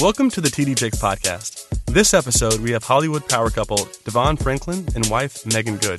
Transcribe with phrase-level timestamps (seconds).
[0.00, 1.68] Welcome to the TD Jakes podcast.
[1.86, 5.98] This episode, we have Hollywood power couple Devon Franklin and wife Meagan Good.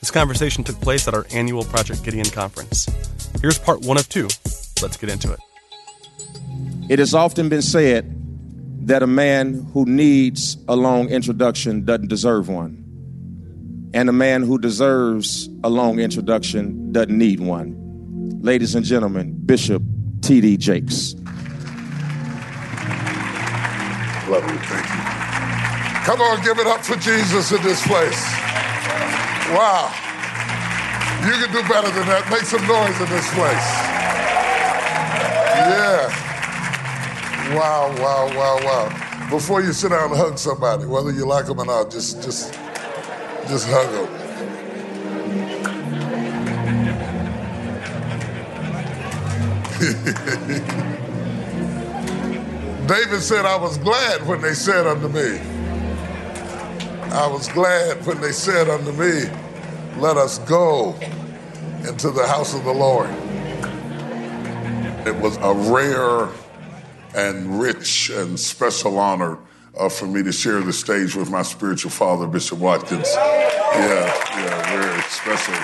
[0.00, 2.86] This conversation took place at our annual Project Gideon conference.
[3.40, 4.28] Here's part one of two.
[4.82, 5.40] Let's get into it.
[6.90, 8.14] It has often been said
[8.86, 12.84] that a man who needs a long introduction doesn't deserve one.
[13.94, 17.74] And a man who deserves a long introduction doesn't need one.
[18.42, 19.82] Ladies and gentlemen, Bishop
[20.20, 20.58] T.D.
[20.58, 21.14] Jakes.
[24.30, 24.58] Love you.
[24.60, 25.20] Thank you.
[26.06, 28.22] Come on, give it up for Jesus in this place.
[29.50, 29.92] Wow.
[31.26, 32.28] You can do better than that.
[32.30, 33.66] Make some noise in this place.
[35.66, 36.08] Yeah.
[37.56, 39.28] Wow, wow, wow, wow.
[39.30, 42.52] Before you sit down and hug somebody, whether you like them or not, just just
[43.48, 44.08] just hug them.
[52.90, 55.38] David said, I was glad when they said unto me,
[57.12, 59.30] I was glad when they said unto me,
[60.00, 60.96] Let us go
[61.86, 63.08] into the house of the Lord.
[65.06, 66.30] It was a rare
[67.14, 69.38] and rich and special honor
[69.78, 73.06] uh, for me to share the stage with my spiritual father, Bishop Watkins.
[73.14, 75.54] Yeah, yeah, very special.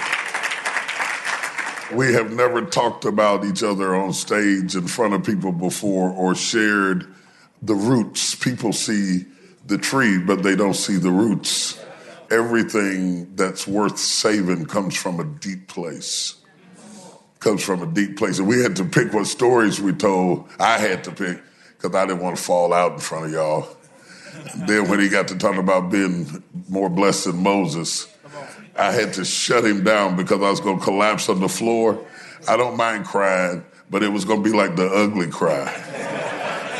[1.96, 6.36] We have never talked about each other on stage in front of people before or
[6.36, 7.15] shared
[7.66, 8.34] the roots.
[8.34, 9.26] People see
[9.66, 11.78] the tree, but they don't see the roots.
[12.30, 16.36] Everything that's worth saving comes from a deep place.
[17.40, 18.38] Comes from a deep place.
[18.38, 20.48] And we had to pick what stories we told.
[20.58, 21.42] I had to pick
[21.76, 23.68] because I didn't want to fall out in front of y'all.
[24.66, 28.08] Then when he got to talk about being more blessed than Moses,
[28.76, 32.04] I had to shut him down because I was going to collapse on the floor.
[32.48, 35.85] I don't mind crying, but it was going to be like the ugly cry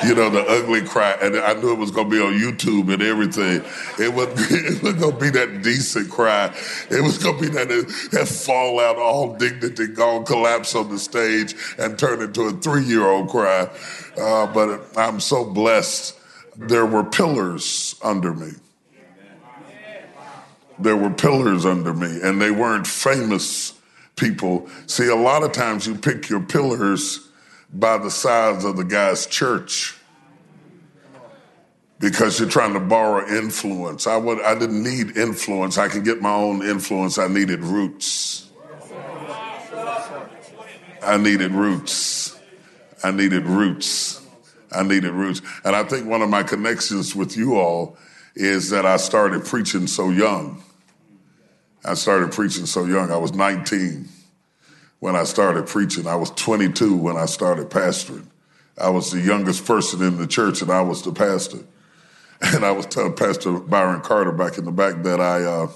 [0.05, 1.17] you know, the ugly cry.
[1.23, 3.63] And I knew it was going to be on YouTube and everything.
[3.99, 6.55] It was it was going to be that decent cry.
[6.91, 7.69] It was going to be that,
[8.13, 13.07] that fallout, all dignity gone, collapse on the stage and turn into a three year
[13.07, 13.71] old cry.
[14.19, 16.19] Uh, but I'm so blessed.
[16.57, 18.53] There were pillars under me.
[20.79, 23.79] There were pillars under me, and they weren't famous
[24.17, 24.69] people.
[24.87, 27.26] See, a lot of times you pick your pillars
[27.79, 29.97] by the size of the guy's church
[31.99, 34.07] because you're trying to borrow influence.
[34.07, 35.79] I would I didn't need influence.
[35.79, 37.19] I can get my own influence.
[37.19, 38.51] I needed roots.
[41.03, 42.39] I needed roots.
[43.05, 44.27] I needed roots.
[44.73, 45.43] I needed roots.
[45.65, 47.97] And I think one of my connections with you all
[48.35, 50.63] is that I started preaching so young.
[51.85, 53.13] I started preaching so young.
[53.13, 54.09] I was 19
[55.01, 56.07] when I started preaching.
[56.07, 58.27] I was 22 when I started pastoring.
[58.79, 61.59] I was the youngest person in the church, and I was the pastor.
[62.43, 65.69] And I was telling Pastor Byron Carter back in the back that I uh,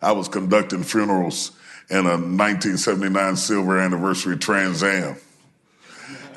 [0.00, 1.50] I was conducting funerals
[1.90, 5.16] in a 1979 silver anniversary Trans Am.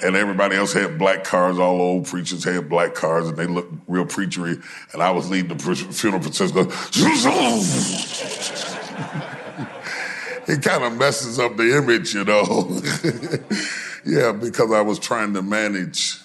[0.03, 1.59] And everybody else had black cars.
[1.59, 4.59] All old preachers had black cars, and they looked real preachery.
[4.93, 6.71] And I was leading the funeral procession.
[10.51, 12.81] it kind of messes up the image, you know.
[14.05, 16.17] yeah, because I was trying to manage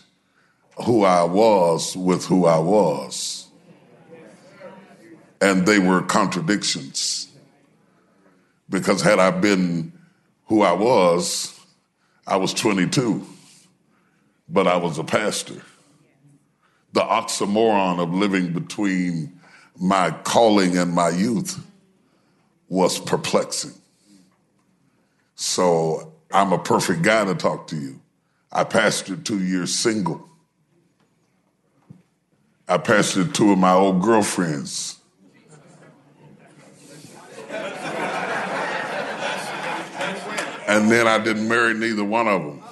[0.85, 3.47] who I was with who I was.
[5.41, 7.29] And they were contradictions.
[8.69, 9.93] Because had I been
[10.47, 11.57] who I was,
[12.27, 13.25] I was 22,
[14.49, 15.63] but I was a pastor.
[16.95, 19.41] The oxymoron of living between
[19.79, 21.65] my calling and my youth
[22.69, 23.75] was perplexing.
[25.37, 28.01] So I'm a perfect guy to talk to you.
[28.51, 30.27] I pastored two years single.
[32.67, 34.99] I pastored two of my old girlfriends.
[40.69, 42.63] And then I didn't marry neither one of them.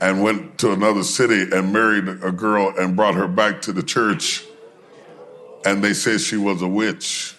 [0.00, 3.82] And went to another city and married a girl and brought her back to the
[3.82, 4.44] church.
[5.64, 7.34] And they said she was a witch.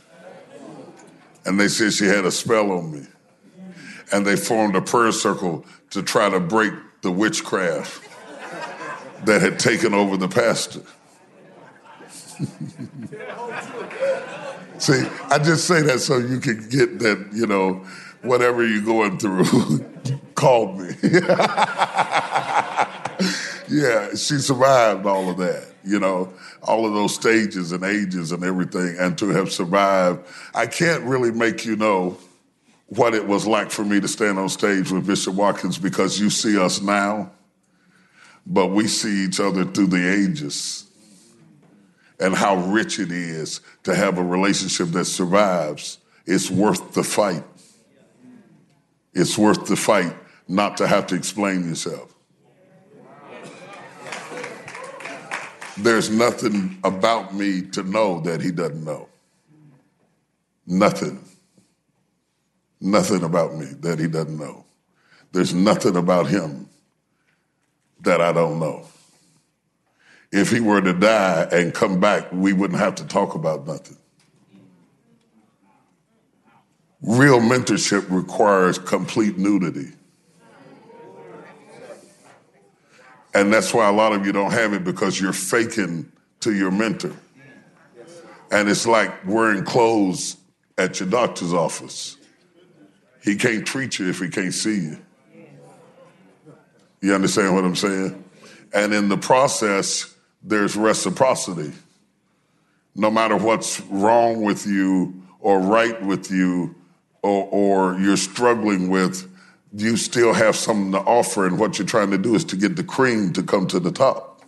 [1.46, 3.08] And they said she had a spell on me
[4.12, 8.04] and they formed a prayer circle to try to break the witchcraft
[9.26, 10.82] that had taken over the pastor.
[14.80, 17.84] See, I just say that so you can get that, you know,
[18.22, 19.84] whatever you're going through,
[20.36, 20.94] call me.
[23.70, 26.32] yeah, she survived all of that, you know,
[26.62, 30.24] all of those stages and ages and everything, and to have survived.
[30.54, 32.20] I can't really make you know
[32.88, 36.30] what it was like for me to stand on stage with Bishop Watkins because you
[36.30, 37.32] see us now,
[38.46, 40.86] but we see each other through the ages
[42.20, 46.00] and how rich it is to have a relationship that survives.
[46.26, 47.44] It's worth the fight.
[49.14, 50.14] It's worth the fight
[50.48, 52.14] not to have to explain yourself.
[55.78, 59.10] There's nothing about me to know that he doesn't know.
[60.66, 61.27] Nothing.
[62.80, 64.66] Nothing about me that he doesn't know.
[65.32, 66.70] There's nothing about him
[68.02, 68.86] that I don't know.
[70.32, 73.98] If he were to die and come back, we wouldn't have to talk about nothing.
[77.02, 79.92] Real mentorship requires complete nudity.
[83.34, 86.72] And that's why a lot of you don't have it because you're faking to your
[86.72, 87.14] mentor.
[88.52, 90.38] And it's like wearing clothes
[90.78, 92.18] at your doctor's office.
[93.28, 94.98] He can't treat you if he can't see you.
[97.02, 98.24] You understand what I'm saying?
[98.74, 101.74] And in the process, there's reciprocity.
[102.96, 106.74] No matter what's wrong with you or right with you
[107.22, 109.30] or, or you're struggling with,
[109.74, 112.78] you still have something to offer, and what you're trying to do is to get
[112.78, 114.42] the cream to come to the top.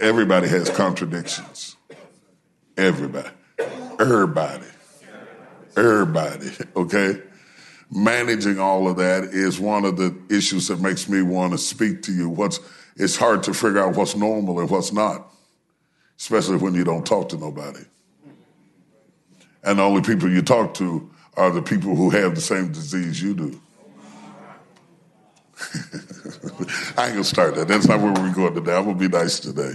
[0.00, 1.74] Everybody has contradictions.
[2.76, 3.30] Everybody.
[3.98, 4.66] Everybody.
[5.78, 6.50] Everybody.
[6.76, 7.22] Okay?
[7.90, 12.02] Managing all of that is one of the issues that makes me want to speak
[12.02, 12.28] to you.
[12.28, 12.60] What's
[12.96, 15.32] it's hard to figure out what's normal and what's not,
[16.18, 17.84] especially when you don't talk to nobody.
[19.62, 23.22] And the only people you talk to are the people who have the same disease
[23.22, 23.60] you do.
[26.96, 27.68] I ain't gonna start that.
[27.68, 28.76] That's not where we're going today.
[28.76, 29.74] I'm gonna be nice today.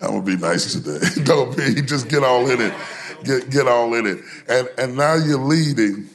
[0.00, 1.22] I'm gonna be nice today.
[1.24, 1.80] Don't be.
[1.82, 2.74] Just get all in it.
[3.24, 4.18] Get get all in it.
[4.48, 6.08] And and now you're leading,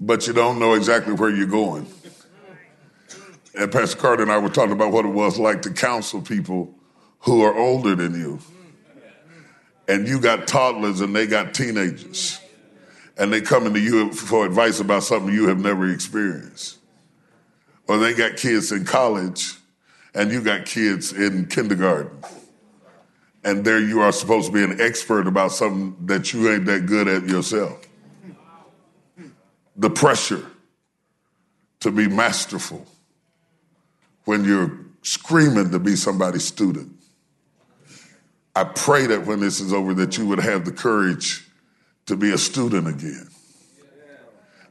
[0.00, 1.86] but you don't know exactly where you're going.
[3.56, 6.74] And Pastor Carter and I were talking about what it was like to counsel people
[7.20, 8.40] who are older than you.
[9.86, 12.40] And you got toddlers and they got teenagers
[13.16, 16.78] and they coming to you for advice about something you have never experienced.
[17.86, 19.54] Or they got kids in college
[20.14, 22.10] and you got kids in kindergarten.
[23.44, 26.86] And there you are supposed to be an expert about something that you ain't that
[26.86, 27.86] good at yourself.
[29.76, 30.44] The pressure
[31.80, 32.86] to be masterful
[34.24, 36.90] when you're screaming to be somebody's student.
[38.56, 41.46] I pray that when this is over that you would have the courage
[42.06, 43.28] to be a student again.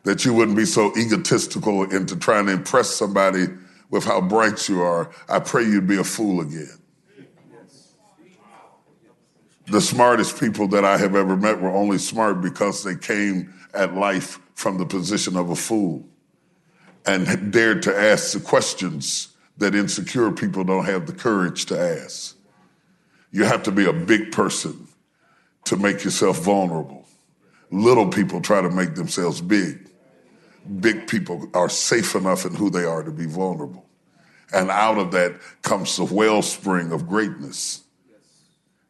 [0.04, 3.46] That you wouldn't be so egotistical into trying to impress somebody
[3.90, 5.12] with how bright you are.
[5.30, 6.80] I pray you'd be a fool again.
[9.68, 13.96] The smartest people that I have ever met were only smart because they came at
[13.96, 16.06] life from the position of a fool
[17.06, 22.36] and dared to ask the questions that insecure people don't have the courage to ask.
[23.32, 24.88] You have to be a big person
[25.66, 27.06] to make yourself vulnerable.
[27.72, 29.90] Little people try to make themselves big.
[30.80, 33.86] Big people are safe enough in who they are to be vulnerable.
[34.54, 37.82] And out of that comes the wellspring of greatness.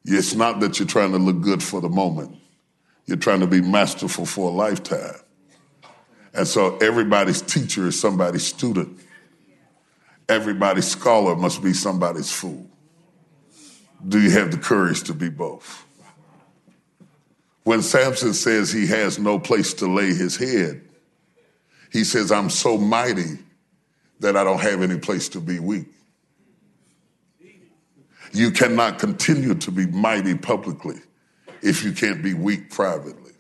[0.06, 2.38] It's not that you're trying to look good for the moment.
[3.06, 5.16] You're trying to be masterful for a lifetime.
[6.34, 9.00] And so everybody's teacher is somebody's student.
[10.28, 12.68] Everybody's scholar must be somebody's fool.
[14.06, 15.86] Do you have the courage to be both?
[17.64, 20.82] When Samson says he has no place to lay his head,
[21.92, 23.38] he says, I'm so mighty
[24.20, 25.88] that I don't have any place to be weak.
[28.34, 30.96] You cannot continue to be mighty publicly
[31.62, 33.34] if you can't be weak privately.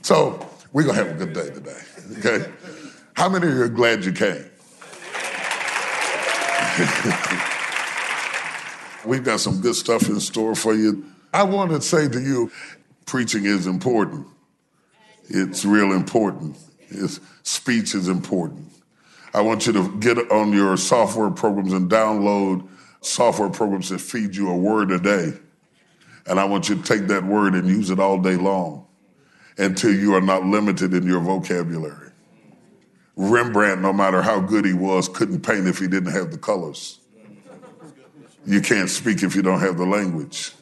[0.00, 1.78] So we're going to have a good day today,
[2.18, 2.50] okay?
[3.14, 4.40] How many of you are glad you came?
[9.04, 11.04] We've got some good stuff in store for you.
[11.34, 12.50] I want to say to you,
[13.04, 14.26] preaching is important.
[15.28, 16.56] It's real important.
[16.88, 18.72] It's, speech is important.
[19.34, 22.66] I want you to get on your software programs and download
[23.00, 25.32] software programs that feed you a word a day.
[26.26, 28.86] And I want you to take that word and use it all day long
[29.58, 32.10] until you are not limited in your vocabulary.
[33.16, 37.00] Rembrandt, no matter how good he was, couldn't paint if he didn't have the colors.
[38.46, 40.52] You can't speak if you don't have the language.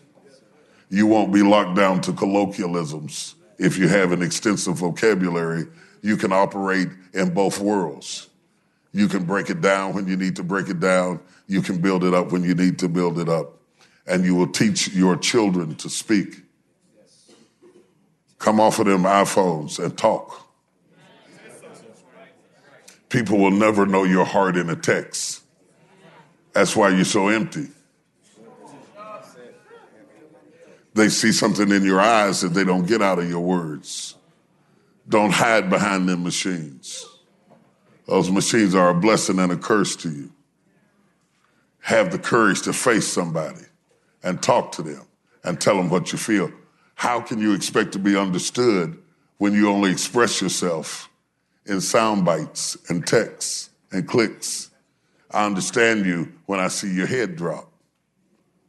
[0.91, 3.35] You won't be locked down to colloquialisms.
[3.59, 5.67] If you have an extensive vocabulary,
[6.03, 8.29] you can operate in both worlds.
[8.93, 11.21] You can break it down when you need to break it down.
[11.49, 13.55] You can build it up when you need to build it up.
[14.07, 16.43] And you will teach your children to speak.
[18.39, 20.47] Come off of them iPhones and talk.
[23.09, 25.43] People will never know your heart in a text.
[26.53, 27.69] That's why you're so empty.
[30.95, 34.17] They see something in your eyes that they don't get out of your words.
[35.09, 37.07] Don't hide behind them machines.
[38.07, 40.33] Those machines are a blessing and a curse to you.
[41.89, 43.63] Have the courage to face somebody
[44.23, 45.07] and talk to them
[45.43, 46.53] and tell them what you feel.
[46.95, 48.99] How can you expect to be understood
[49.39, 51.09] when you only express yourself
[51.65, 54.69] in sound bites and texts and clicks?
[55.31, 57.73] I understand you when I see your head drop,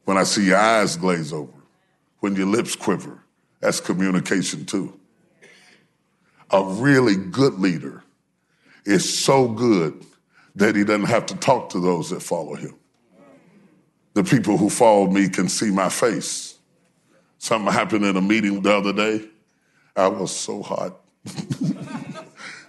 [0.05, 1.51] when I see your eyes glaze over,
[2.21, 3.21] when your lips quiver.
[3.59, 4.97] That's communication too.
[6.51, 8.01] A really good leader
[8.85, 10.05] is so good
[10.55, 12.78] that he doesn't have to talk to those that follow him.
[14.13, 16.57] The people who follow me can see my face.
[17.37, 19.25] Something happened in a meeting the other day.
[19.95, 20.99] I was so hot.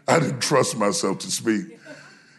[0.08, 1.78] I didn't trust myself to speak.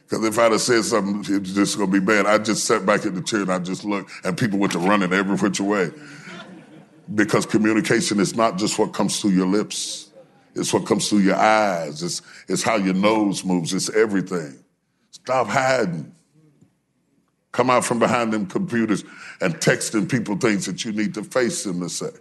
[0.04, 2.26] Because if I'd have said something, it was just going to be bad.
[2.26, 4.80] I just sat back in the chair and I just looked, and people went to
[4.80, 5.92] running every which way.
[7.16, 10.10] Because communication is not just what comes through your lips.
[10.54, 12.04] It's what comes through your eyes.
[12.04, 13.74] It's, it's how your nose moves.
[13.74, 14.62] It's everything.
[15.12, 16.14] Stop hiding.
[17.52, 19.04] Come out from behind them computers
[19.42, 22.12] and texting people things that you need to face them to say.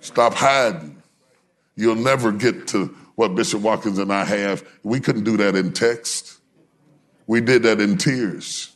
[0.00, 1.02] Stop hiding.
[1.76, 4.66] You'll never get to what Bishop Watkins and I have.
[4.82, 6.38] We couldn't do that in text.
[7.26, 8.72] We did that in tears.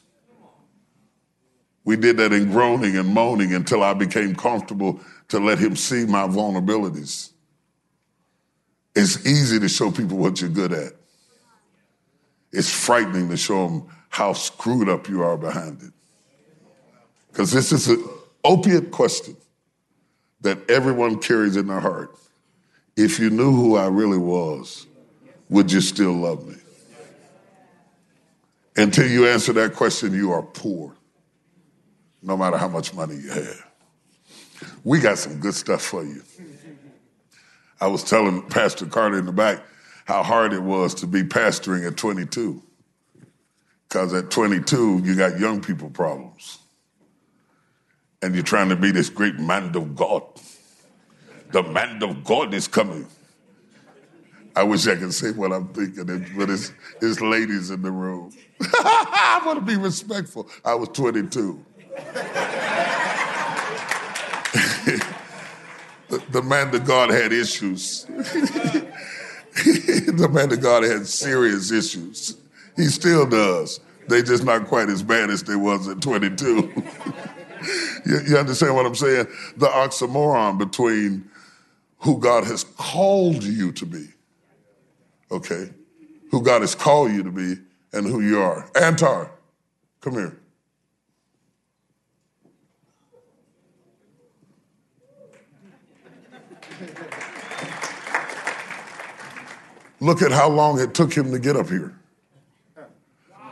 [1.85, 6.05] We did that in groaning and moaning until I became comfortable to let him see
[6.05, 7.31] my vulnerabilities.
[8.95, 10.93] It's easy to show people what you're good at.
[12.51, 15.93] It's frightening to show them how screwed up you are behind it.
[17.29, 18.03] Because this is an
[18.43, 19.37] opiate question
[20.41, 22.17] that everyone carries in their heart.
[22.97, 24.87] If you knew who I really was,
[25.51, 26.57] would you still love me?
[28.75, 30.95] Until you answer that question, you are poor,
[32.23, 33.67] no matter how much money you have.
[34.83, 36.23] We got some good stuff for you.
[37.83, 39.63] I was telling Pastor Carter in the back
[40.07, 42.63] how hard it was to be pastoring at 22.
[43.89, 46.59] Because at 22, you got young people problems.
[48.23, 50.25] And you're trying to be this great man of God.
[51.53, 53.07] The man of God is coming.
[54.57, 58.33] I wish I could say what I'm thinking, but it's, it's ladies in the room.
[58.63, 60.49] I want to be respectful.
[60.65, 61.63] I was 22.
[66.09, 68.05] the, the man of God had issues.
[68.09, 68.89] the
[70.33, 72.39] man of God had serious issues.
[72.77, 73.81] He still does.
[74.09, 76.45] They just not quite as bad as they was at 22.
[78.07, 79.27] you, you understand what I'm saying?
[79.57, 81.29] The oxymoron between
[81.99, 84.09] who God has called you to be,
[85.31, 85.71] okay,
[86.31, 87.57] who God has called you to be,
[87.93, 88.69] and who you are.
[88.77, 89.31] Antar,
[90.01, 90.39] come here.
[99.99, 101.99] Look at how long it took him to get up here.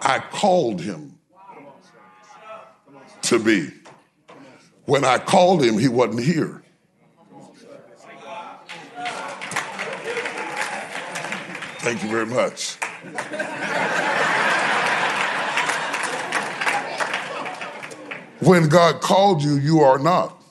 [0.04, 1.18] I called him
[3.22, 3.70] to be.
[4.84, 6.62] When I called him, he wasn't here.
[11.78, 12.76] Thank you very much.
[18.40, 20.42] When God called you, you are not.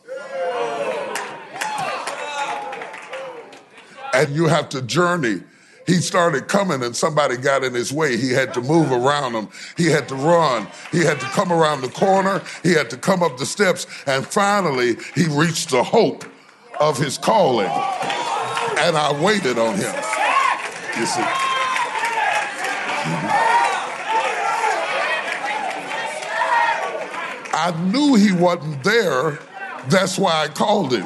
[4.15, 5.43] And you have to journey
[5.85, 8.17] he started coming and somebody got in his way.
[8.17, 9.49] He had to move around him.
[9.75, 10.67] He had to run.
[10.91, 12.41] He had to come around the corner.
[12.61, 13.85] He had to come up the steps.
[14.07, 16.23] And finally, he reached the hope
[16.79, 17.67] of his calling.
[17.67, 19.93] And I waited on him.
[20.97, 21.23] You see.
[27.55, 29.39] I knew he wasn't there.
[29.87, 31.05] That's why I called him.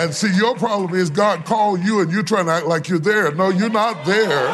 [0.00, 2.98] And see, your problem is God called you and you're trying to act like you're
[2.98, 3.34] there.
[3.34, 4.48] No, you're not there.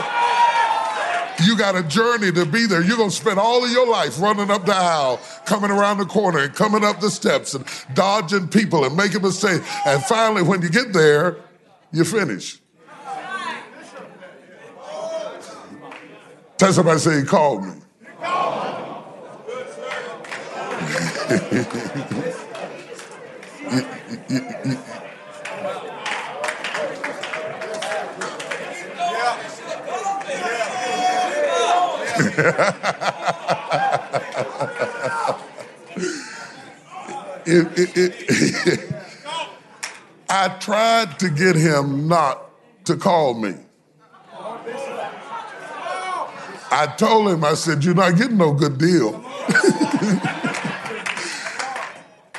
[1.46, 2.82] You got a journey to be there.
[2.82, 6.04] You're going to spend all of your life running up the aisle, coming around the
[6.04, 9.64] corner and coming up the steps and dodging people and making mistakes.
[9.86, 11.36] And finally, when you get there,
[11.92, 12.58] you finish.
[16.56, 17.72] Tell somebody, say, he called me.
[21.52, 21.66] you,
[24.28, 25.05] you, you,
[37.46, 38.94] it, it, it,
[40.28, 42.50] I tried to get him not
[42.84, 43.54] to call me.
[46.70, 49.24] I told him, I said, You're not getting no good deal.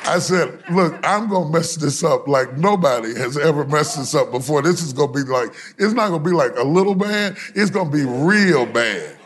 [0.04, 4.14] I said, Look, I'm going to mess this up like nobody has ever messed this
[4.14, 4.62] up before.
[4.62, 7.36] This is going to be like, it's not going to be like a little bad,
[7.54, 9.17] it's going to be real bad.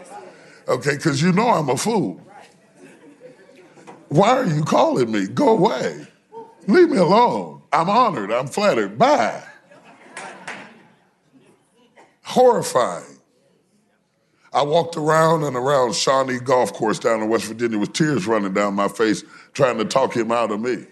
[0.68, 2.20] Okay, because you know I'm a fool.
[4.08, 5.26] Why are you calling me?
[5.26, 6.06] Go away.
[6.66, 7.62] Leave me alone.
[7.72, 8.30] I'm honored.
[8.30, 8.98] I'm flattered.
[8.98, 9.42] Bye.
[12.22, 13.18] Horrifying.
[14.52, 18.52] I walked around and around Shawnee Golf Course down in West Virginia with tears running
[18.52, 20.86] down my face trying to talk him out of me.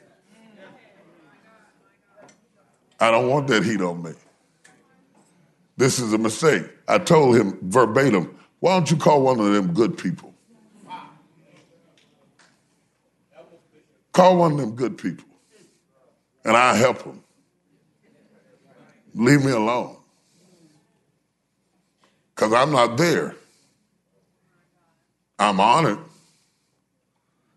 [2.99, 4.12] I don't want that heat on me.
[5.77, 6.65] This is a mistake.
[6.89, 10.35] I told him verbatim, why don't you call one of them good people?
[14.12, 15.26] Call one of them good people,
[16.45, 17.23] and I'll help them.
[19.14, 19.97] Leave me alone.
[22.35, 23.35] Because I'm not there.
[25.38, 25.99] I'm honored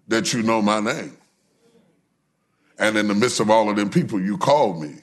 [0.07, 1.17] that you know my name.
[2.79, 4.95] And in the midst of all of them people, you called me.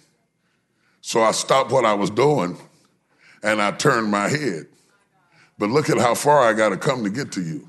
[1.00, 2.56] So I stopped what I was doing
[3.42, 4.66] and I turned my head.
[5.60, 7.68] But look at how far I got to come to get to you.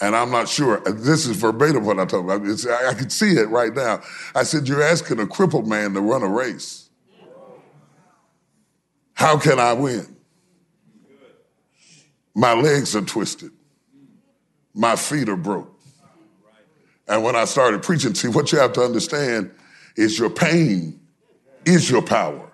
[0.00, 0.80] And I'm not sure.
[0.80, 2.30] This is verbatim what I told him.
[2.30, 4.00] I, I can see it right now.
[4.34, 6.88] I said, You're asking a crippled man to run a race.
[9.12, 10.16] How can I win?
[12.34, 13.50] My legs are twisted.
[14.72, 15.78] My feet are broke.
[17.06, 19.50] And when I started preaching, see, what you have to understand
[19.96, 20.98] is your pain
[21.66, 22.51] is your power.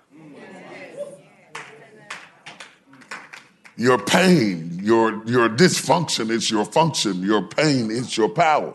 [3.79, 7.23] Your pain, your, your dysfunction is your function.
[7.23, 8.73] Your pain is your power.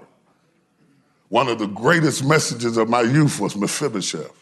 [1.29, 4.33] One of the greatest messages of my youth was Mephibosheth.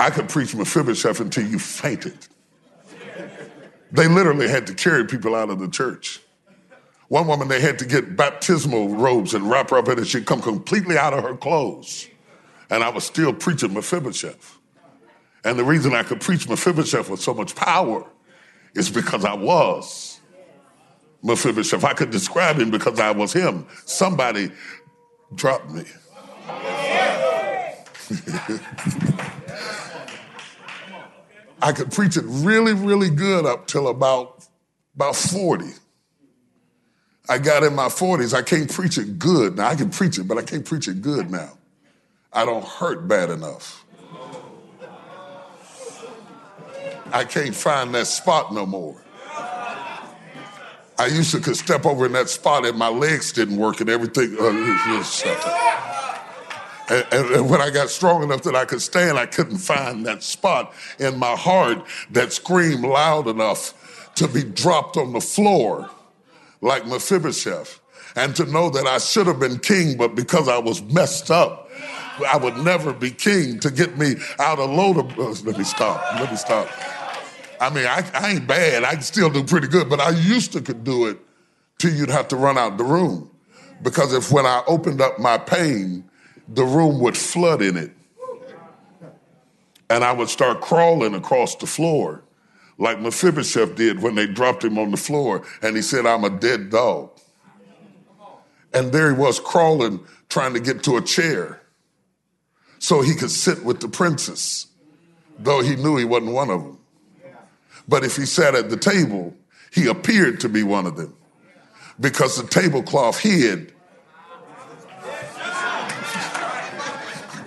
[0.00, 2.16] I could preach Mephibosheth until you fainted.
[3.92, 6.22] They literally had to carry people out of the church.
[7.08, 10.06] One woman, they had to get baptismal robes and wrap her up in it.
[10.06, 12.08] She'd come completely out of her clothes.
[12.70, 14.56] And I was still preaching Mephibosheth.
[15.44, 18.06] And the reason I could preach Mephibosheth with so much power
[18.74, 20.20] is because I was
[21.22, 21.84] Mephibosheth.
[21.84, 23.66] I could describe him because I was him.
[23.84, 24.50] Somebody
[25.34, 25.84] dropped me.
[31.62, 34.44] I could preach it really, really good up till about,
[34.96, 35.66] about 40.
[37.28, 38.34] I got in my 40s.
[38.34, 39.56] I can't preach it good.
[39.56, 41.56] Now, I can preach it, but I can't preach it good now.
[42.32, 43.81] I don't hurt bad enough.
[47.12, 48.96] I can't find that spot no more.
[50.98, 53.90] I used to could step over in that spot and my legs didn't work and
[53.90, 54.36] everything.
[54.38, 54.50] Uh,
[56.88, 60.06] and, and, and, when I got strong enough that I could stand, I couldn't find
[60.06, 65.90] that spot in my heart that screamed loud enough to be dropped on the floor
[66.60, 67.80] like Mephibosheth
[68.14, 71.70] and to know that I should have been king, but because I was messed up,
[72.30, 75.30] I would never be king to get me out of Lo Debar.
[75.30, 76.00] Uh, let me stop.
[76.20, 76.68] Let me stop.
[77.62, 78.82] I mean, I, I ain't bad.
[78.82, 81.16] I can still do pretty good, but I used to could do it
[81.78, 83.30] till you'd have to run out the room.
[83.82, 86.02] Because if when I opened up my pain,
[86.48, 87.92] the room would flood in it.
[89.88, 92.24] And I would start crawling across the floor
[92.78, 96.30] like Mephibosheth did when they dropped him on the floor and he said, I'm a
[96.30, 97.10] dead dog.
[98.74, 101.60] And there he was crawling, trying to get to a chair
[102.80, 104.66] so he could sit with the princess,
[105.38, 106.78] though he knew he wasn't one of them.
[107.88, 109.34] But if he sat at the table,
[109.72, 111.14] he appeared to be one of them
[112.00, 113.72] because the tablecloth hid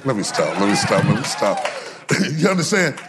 [0.06, 0.60] Let me stop.
[0.60, 1.04] Let me stop.
[1.04, 1.66] Let me stop.
[2.38, 3.02] you understand?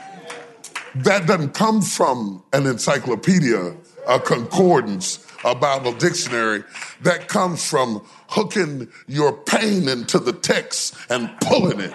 [0.94, 3.76] That doesn't come from an encyclopedia,
[4.08, 6.64] a concordance, a Bible dictionary.
[7.02, 11.92] That comes from hooking your pain into the text and pulling it.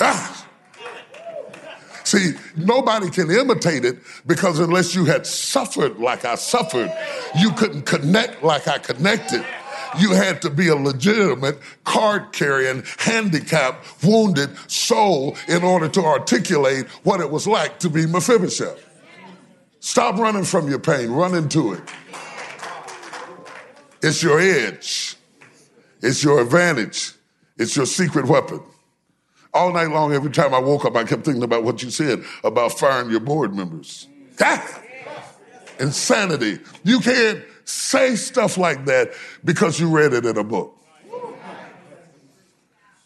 [0.00, 0.43] Ah.
[2.04, 6.92] See, nobody can imitate it because unless you had suffered like I suffered,
[7.38, 9.44] you couldn't connect like I connected
[9.98, 16.86] you had to be a legitimate card carrying, handicapped, wounded soul in order to articulate
[17.04, 18.84] what it was like to be Mephibosheth.
[19.80, 21.82] Stop running from your pain, run into it.
[24.02, 25.16] It's your edge,
[26.02, 27.12] it's your advantage,
[27.56, 28.60] it's your secret weapon.
[29.54, 32.24] All night long, every time I woke up, I kept thinking about what you said
[32.42, 34.08] about firing your board members.
[35.78, 36.58] Insanity.
[36.82, 39.12] You can't say stuff like that
[39.44, 40.76] because you read it in a book.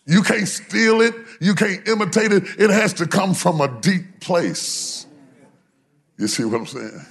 [0.07, 1.15] You can't steal it.
[1.39, 2.45] You can't imitate it.
[2.59, 5.07] It has to come from a deep place.
[6.17, 7.07] You see what I'm saying?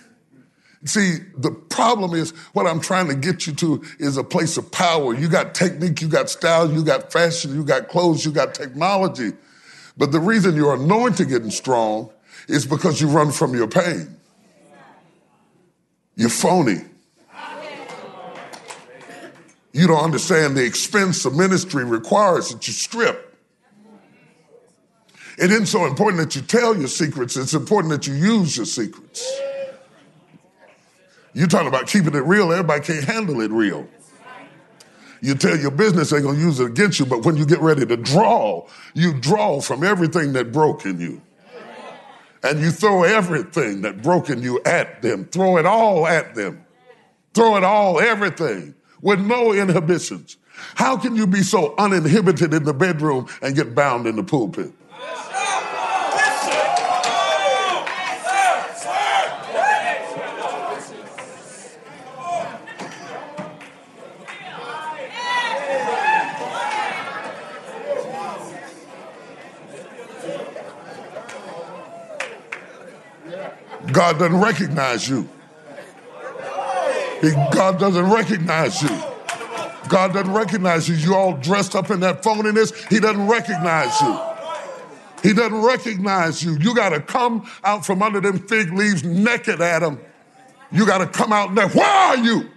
[0.86, 4.72] See, the problem is what I'm trying to get you to is a place of
[4.72, 5.16] power.
[5.16, 9.32] You got technique, you got style, you got fashion, you got clothes, you got technology.
[9.98, 12.12] But the reason your anointing getting strong
[12.48, 14.16] is because you run from your pain.
[16.16, 16.82] You're phony.
[19.74, 23.36] You don't understand the expense of ministry requires that you strip.
[25.38, 28.66] It isn't so important that you tell your secrets, it's important that you use your
[28.66, 29.40] secrets.
[31.38, 33.88] You're talking about keeping it real, everybody can't handle it real.
[35.22, 37.86] You tell your business they're gonna use it against you, but when you get ready
[37.86, 41.22] to draw, you draw from everything that broke in you.
[42.42, 45.26] And you throw everything that broke in you at them.
[45.26, 46.66] Throw it all at them.
[47.36, 48.74] Throw it all, everything
[49.04, 50.38] with no inhibitions.
[50.74, 54.72] How can you be so uninhibited in the bedroom and get bound in the pulpit?
[73.98, 75.28] God doesn't recognize you.
[77.50, 78.90] God doesn't recognize you.
[79.90, 80.94] God doesn't recognize you.
[80.94, 82.76] You all dressed up in that phoniness.
[82.92, 84.20] He doesn't recognize you.
[85.24, 86.60] He doesn't recognize you.
[86.60, 90.00] You got to come out from under them fig leaves naked, Adam.
[90.72, 91.68] You got to come out there.
[91.68, 92.52] Where are you?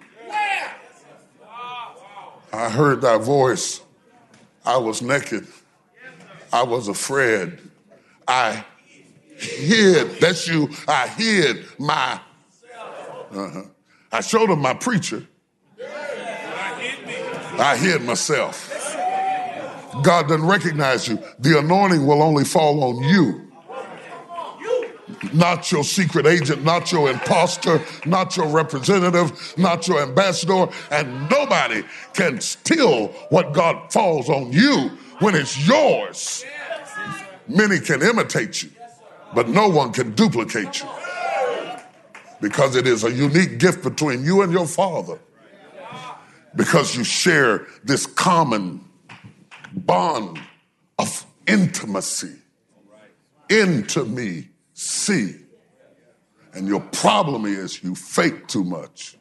[2.53, 3.81] I heard that voice.
[4.67, 5.47] I was naked.
[6.53, 7.57] I was afraid.
[8.29, 8.67] I
[9.41, 10.21] hid.
[10.21, 10.71] That's you.
[10.87, 12.21] I hid my.
[13.33, 13.63] Uh-huh.
[14.13, 15.27] I showed him my preacher.
[17.59, 18.69] I hid myself.
[20.03, 21.19] God doesn't recognize you.
[21.39, 23.47] The anointing will only fall on you.
[25.35, 31.83] Not your secret agent, not your impostor, not your representative, not your ambassador, and nobody
[32.15, 36.45] can steal what God falls on you when it's yours.
[37.49, 38.71] Many can imitate you,
[39.35, 40.89] but no one can duplicate you.
[42.41, 45.19] Because it is a unique gift between you and your father.
[46.57, 48.85] Because you share this common
[49.73, 50.41] bond
[50.99, 52.37] of intimacy.
[53.49, 55.35] Into me see
[56.55, 59.17] and your problem is you fake too much.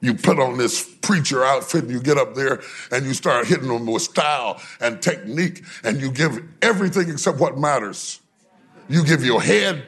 [0.00, 3.68] You put on this preacher outfit and you get up there and you start hitting
[3.68, 8.20] them with style and technique and you give everything except what matters
[8.92, 9.84] you give your head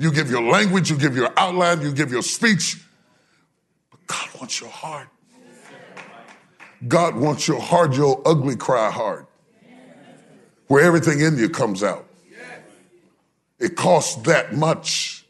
[0.00, 2.82] you give your language, you give your outline, you give your speech.
[3.90, 5.08] But God wants your heart.
[6.88, 9.28] God wants your heart, your ugly cry heart,
[10.68, 12.08] where everything in you comes out.
[13.58, 15.26] It costs that much.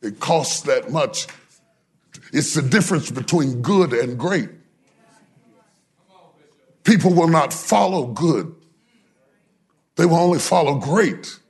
[0.00, 1.26] It costs that much.
[2.32, 4.50] It's the difference between good and great.
[6.84, 8.54] People will not follow good,
[9.96, 11.40] they will only follow great.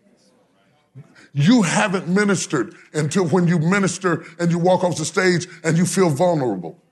[1.39, 5.85] You haven't ministered until when you minister and you walk off the stage and you
[5.85, 6.83] feel vulnerable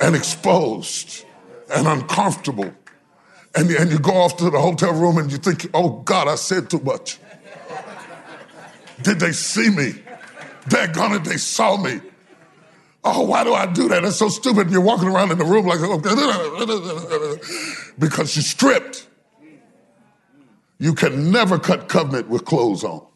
[0.00, 1.26] and exposed
[1.74, 2.72] and uncomfortable.
[3.54, 6.36] And, and you go off to the hotel room and you think, oh God, I
[6.36, 7.18] said too much.
[9.02, 9.92] Did they see me?
[10.70, 12.00] Daggone it, they saw me.
[13.04, 14.04] Oh, why do I do that?
[14.04, 14.62] That's so stupid.
[14.62, 15.80] And you're walking around in the room like,
[17.98, 19.06] because you stripped.
[20.78, 23.06] You can never cut covenant with clothes on.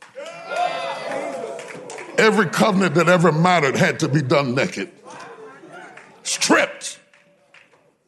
[2.16, 4.90] Every covenant that ever mattered had to be done naked,
[6.22, 6.98] stripped.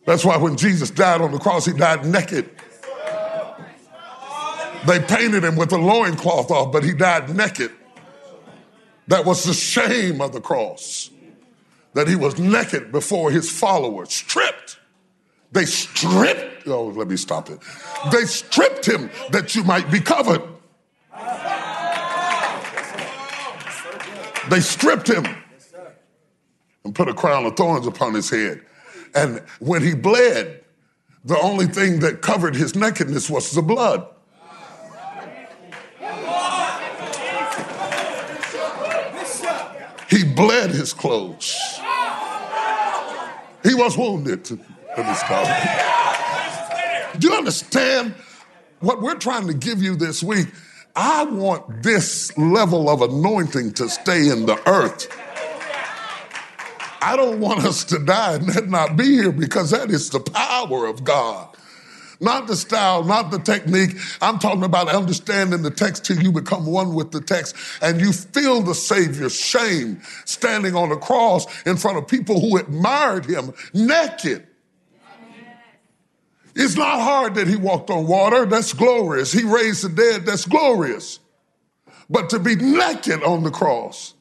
[0.05, 2.51] That's why when Jesus died on the cross, he died naked.
[4.87, 7.71] They painted him with a loincloth off, but he died naked.
[9.09, 11.11] That was the shame of the cross,
[11.95, 14.79] that he was naked before his followers, stripped.
[15.53, 17.59] They stripped, oh, let me stop it.
[18.11, 20.43] They stripped him that you might be covered.
[24.51, 25.27] They stripped him
[26.85, 28.62] and put a crown of thorns upon his head.
[29.15, 30.65] And when he bled,
[31.25, 34.07] the only thing that covered his nakedness was the blood.
[40.09, 41.57] He bled his clothes.
[43.62, 44.61] He was wounded.
[44.96, 45.98] Let me stop.
[47.18, 48.14] Do you understand
[48.81, 50.48] what we're trying to give you this week?
[50.94, 55.09] I want this level of anointing to stay in the earth.
[57.00, 60.87] I don't want us to die and not be here because that is the power
[60.87, 61.48] of God.
[62.20, 63.96] not the style, not the technique.
[64.20, 68.12] I'm talking about understanding the text till you become one with the text and you
[68.12, 73.52] feel the Savior's shame standing on the cross in front of people who admired him
[73.74, 74.46] naked.
[76.55, 78.45] It's not hard that he walked on water.
[78.45, 79.33] That's glorious.
[79.33, 80.27] He raised the dead.
[80.27, 81.19] That's glorious.
[82.11, 84.15] But to be naked on the cross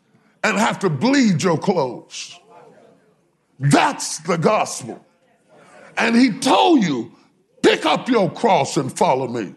[0.43, 2.39] and have to bleed your clothes,
[3.59, 5.05] that's the gospel.
[5.97, 7.11] And he told you,
[7.61, 9.53] pick up your cross and follow me.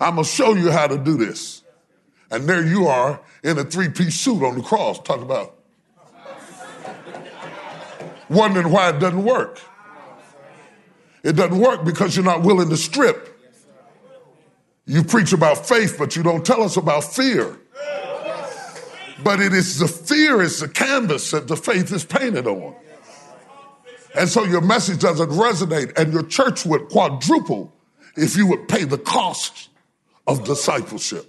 [0.00, 1.62] I'm going to show you how to do this.
[2.30, 5.56] And there you are in a three piece suit on the cross, talk about
[8.28, 9.60] wondering why it doesn't work.
[11.26, 13.36] It doesn't work because you're not willing to strip.
[14.84, 17.58] You preach about faith, but you don't tell us about fear.
[19.24, 22.76] But it is the fear is the canvas that the faith is painted on.
[24.14, 27.72] And so your message doesn't resonate, and your church would quadruple
[28.16, 29.70] if you would pay the cost
[30.28, 31.26] of discipleship.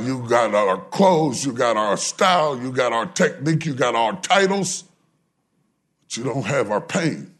[0.00, 4.14] You got our clothes, you got our style, you got our technique, you got our
[4.20, 4.84] titles
[6.10, 7.34] you don't have our pain.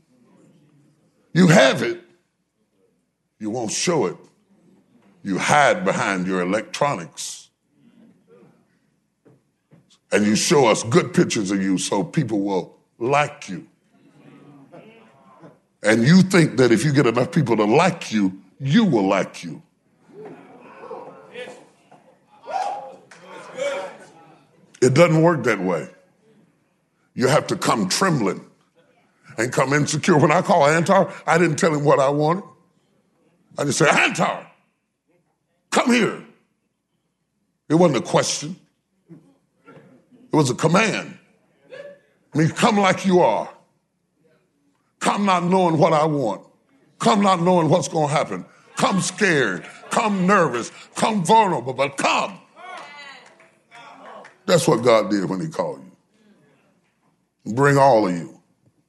[1.33, 2.00] You have it,
[3.38, 4.16] you won't show it.
[5.22, 7.50] You hide behind your electronics.
[10.12, 13.66] And you show us good pictures of you so people will like you.
[15.83, 19.42] And you think that if you get enough people to like you, you will like
[19.42, 19.62] you.
[24.81, 25.88] It doesn't work that way.
[27.14, 28.44] You have to come trembling
[29.38, 30.18] and come insecure.
[30.18, 32.44] When I call Antar, I didn't tell him what I wanted.
[33.57, 34.47] I just said, Antar,
[35.70, 36.25] come here.
[37.68, 38.57] It wasn't a question.
[39.59, 41.16] It was a command.
[42.35, 43.49] I mean, come like you are.
[44.99, 46.44] Come not knowing what I want.
[46.99, 48.44] Come not knowing what's going to happen.
[48.77, 49.64] Come scared.
[49.90, 50.73] Come nervous.
[50.97, 52.40] Come vulnerable, but come.
[54.47, 55.81] That's what God did when He called
[57.44, 57.53] you.
[57.55, 58.34] Bring all of you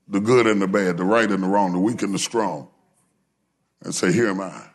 [0.07, 2.69] the good and the bad, the right and the wrong, the weak and the strong,
[3.83, 4.67] and say, Here am I.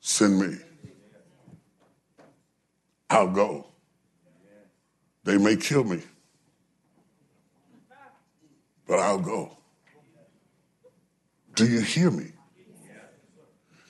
[0.00, 0.58] Send me.
[3.08, 3.66] I'll go.
[5.24, 6.02] They may kill me,
[8.86, 9.56] but I'll go.
[11.54, 12.32] Do you hear me?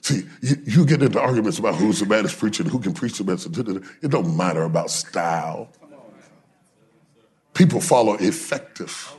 [0.01, 3.17] See, you, you, get into arguments about who's the baddest preacher and who can preach
[3.17, 3.47] the best.
[3.47, 5.69] It don't matter about style.
[7.55, 9.15] People follow effective.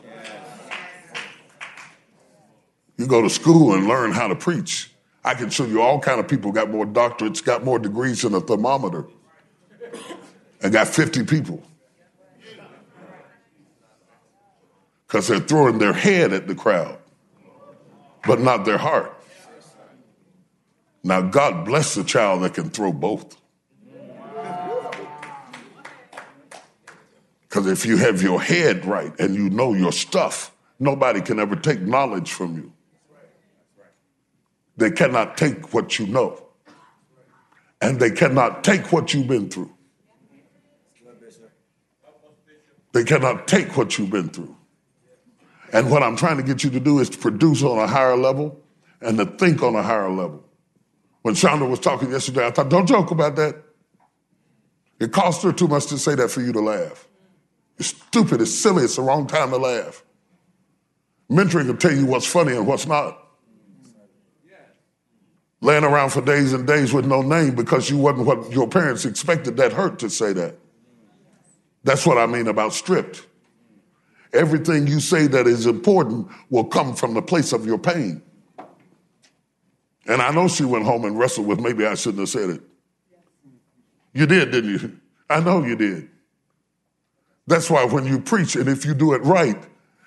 [3.06, 4.90] You go to school and learn how to preach.
[5.24, 8.34] I can show you all kind of people got more doctorates, got more degrees than
[8.34, 9.06] a thermometer,
[10.60, 11.62] and got 50 people.
[15.06, 16.98] Because they're throwing their head at the crowd,
[18.26, 19.16] but not their heart.
[21.04, 23.36] Now, God bless the child that can throw both.
[27.42, 31.54] Because if you have your head right and you know your stuff, nobody can ever
[31.54, 32.72] take knowledge from you.
[34.76, 36.42] They cannot take what you know.
[37.80, 39.72] And they cannot take what you've been through.
[42.92, 44.56] They cannot take what you've been through.
[45.72, 48.16] And what I'm trying to get you to do is to produce on a higher
[48.16, 48.62] level
[49.00, 50.42] and to think on a higher level.
[51.22, 53.56] When Shonda was talking yesterday, I thought, don't joke about that.
[54.98, 57.06] It costs her too much to say that for you to laugh.
[57.78, 60.02] It's stupid, it's silly, it's the wrong time to laugh.
[61.30, 63.25] Mentoring will tell you what's funny and what's not
[65.60, 69.04] laying around for days and days with no name because you wasn't what your parents
[69.04, 69.56] expected.
[69.56, 70.56] That hurt to say that.
[71.84, 73.26] That's what I mean about stripped.
[74.32, 78.22] Everything you say that is important will come from the place of your pain.
[80.06, 82.62] And I know she went home and wrestled with maybe I shouldn't have said it.
[84.12, 85.00] You did, didn't you?
[85.28, 86.08] I know you did.
[87.46, 89.62] That's why when you preach and if you do it right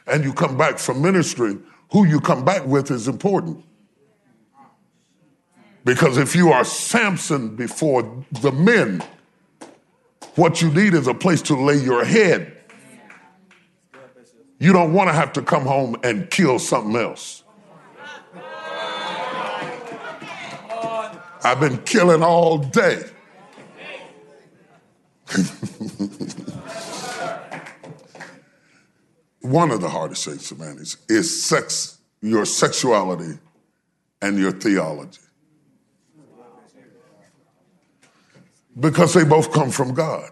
[0.08, 1.58] and you come back from ministry,
[1.92, 3.64] who you come back with is important.
[5.86, 9.04] Because if you are Samson before the men,
[10.36, 12.56] what you need is a place to lay your head.
[14.60, 17.44] You don't want to have to come home and kill something else.
[21.44, 23.04] I've been killing all day.
[29.42, 33.40] One of the hardest things, man, is, is sex, your sexuality
[34.22, 35.22] and your theology.
[38.78, 40.30] Because they both come from God.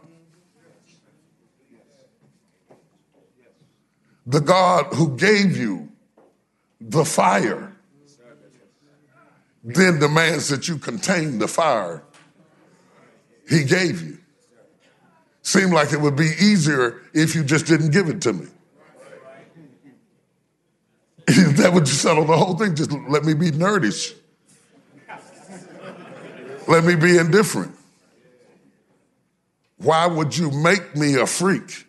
[4.26, 5.90] The God who gave you
[6.82, 7.74] the fire,
[9.64, 12.04] then demands that you contain the fire
[13.50, 14.18] he gave you.
[15.42, 18.48] Seemed like it would be easier if you just didn't give it to me.
[21.28, 22.76] that would settle the whole thing.
[22.76, 24.14] Just let me be nerdish.
[26.68, 27.77] Let me be indifferent.
[29.78, 31.86] Why would you make me a freak?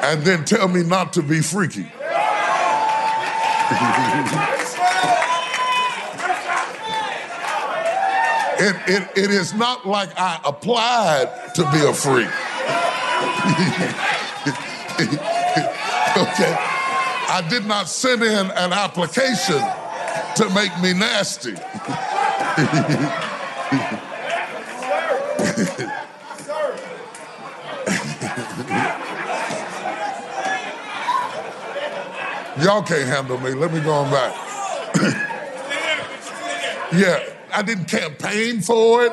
[0.00, 1.90] And then tell me not to be freaky.
[8.60, 12.26] It, it, it is not like I applied to be a freak.
[16.16, 16.56] okay?
[17.30, 19.62] I did not send in an application
[20.36, 21.54] to make me nasty.
[32.62, 33.54] Y'all can't handle me.
[33.54, 34.34] Let me go on back.
[36.92, 37.22] yeah.
[37.54, 39.12] I didn't campaign for it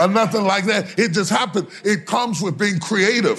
[0.00, 0.98] or nothing like that.
[0.98, 1.68] It just happened.
[1.84, 3.38] It comes with being creative.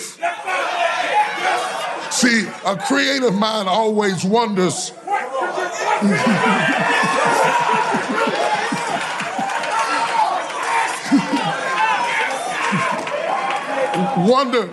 [2.11, 4.91] See, a creative mind always wonders.
[14.27, 14.69] wonder,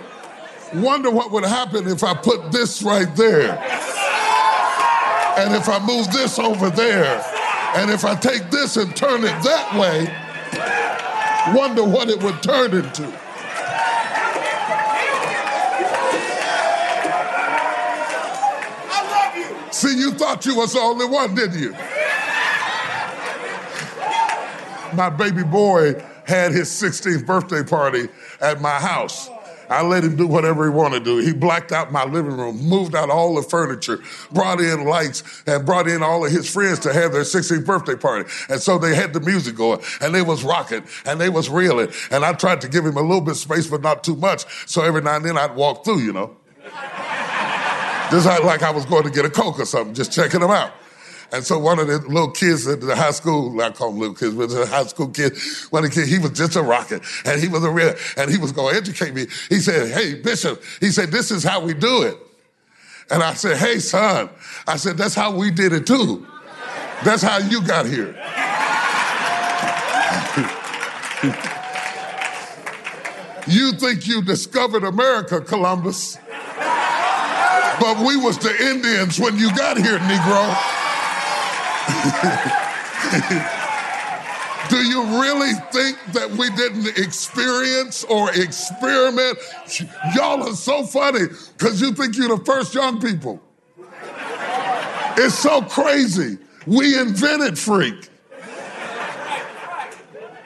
[0.73, 3.57] wonder what would happen if I put this right there.
[5.37, 7.21] And if I move this over there.
[7.75, 10.07] And if I take this and turn it that way,
[11.53, 13.03] wonder what it would turn into.
[19.71, 21.75] See, you thought you was the only one, didn't you?
[24.93, 28.07] My baby boy had his 16th birthday party
[28.41, 29.29] at my house.
[29.69, 31.17] I let him do whatever he wanted to do.
[31.25, 33.99] He blacked out my living room, moved out all the furniture,
[34.31, 37.95] brought in lights, and brought in all of his friends to have their 16th birthday
[37.95, 38.29] party.
[38.47, 41.91] And so they had the music going, and they was rocking, and they was reeling.
[42.11, 44.45] And I tried to give him a little bit of space, but not too much.
[44.69, 46.37] So every now and then I'd walk through, you know.
[48.11, 50.73] Just like I was going to get a Coke or something, just checking them out.
[51.31, 54.15] And so one of the little kids at the high school, I call them little
[54.15, 55.37] kids, but the high school kid,
[55.69, 57.03] one of the kids, he was just a rocket.
[57.25, 59.27] And he was a real, and he was going to educate me.
[59.49, 62.17] He said, hey, Bishop, he said, this is how we do it.
[63.11, 64.29] And I said, hey, son,
[64.67, 66.25] I said, that's how we did it too.
[67.03, 68.07] That's how you got here.
[73.47, 76.17] you think you discovered America, Columbus.
[77.79, 80.74] But we was the Indians when you got here, Negro.
[84.69, 89.37] Do you really think that we didn't experience or experiment?
[90.15, 93.39] Y'all are so funny because you think you're the first young people.
[95.17, 96.39] It's so crazy.
[96.65, 98.09] We invented freak.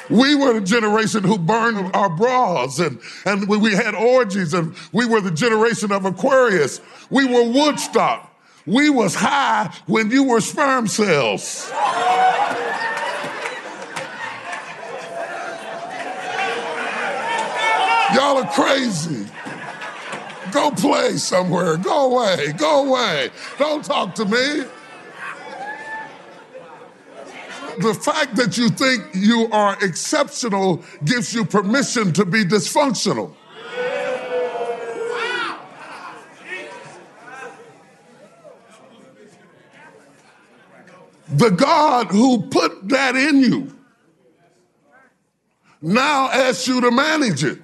[0.09, 5.05] We were the generation who burned our bras and, and we had orgies and we
[5.05, 6.81] were the generation of Aquarius.
[7.09, 8.28] We were Woodstock.
[8.69, 11.71] We was high when you were sperm cells.
[18.13, 19.25] Y'all are crazy.
[20.51, 21.77] Go play somewhere.
[21.77, 22.53] Go away.
[22.53, 23.31] Go away.
[23.57, 24.65] Don't talk to me.
[27.79, 33.33] The fact that you think you are exceptional gives you permission to be dysfunctional.
[41.39, 43.73] The God who put that in you
[45.81, 47.59] now asks you to manage it,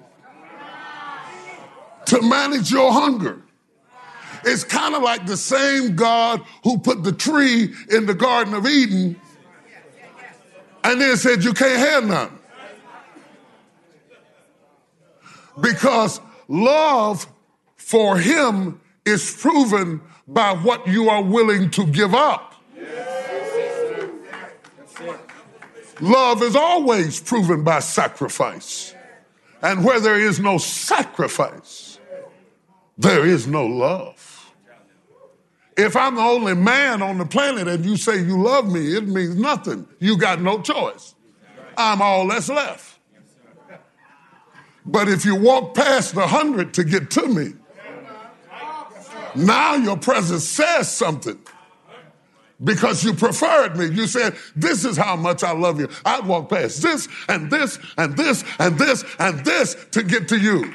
[2.05, 3.41] to manage your hunger.
[4.45, 8.65] It's kind of like the same God who put the tree in the Garden of
[8.65, 9.19] Eden
[10.86, 12.39] and then said, You can't have none.
[15.59, 17.28] Because love
[17.76, 22.55] for him is proven by what you are willing to give up.
[26.02, 28.93] Love is always proven by sacrifice.
[29.62, 32.00] And where there is no sacrifice,
[32.98, 34.54] there is no love.
[35.78, 39.08] If I'm the only man on the planet and you say you love me, it
[39.08, 39.88] means nothing.
[40.00, 41.16] You got no choice.
[41.78, 43.00] I'm all that's left.
[44.86, 47.54] But if you walk past the hundred to get to me,
[49.36, 51.39] now your presence says something
[52.64, 53.88] because you preferred me.
[53.88, 55.89] You said, This is how much I love you.
[56.06, 60.38] I'd walk past this and this and this and this and this to get to
[60.38, 60.74] you.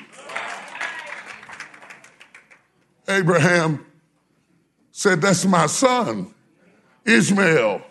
[3.08, 3.84] Abraham
[4.92, 6.34] said, That's my son.
[7.06, 7.82] Ishmael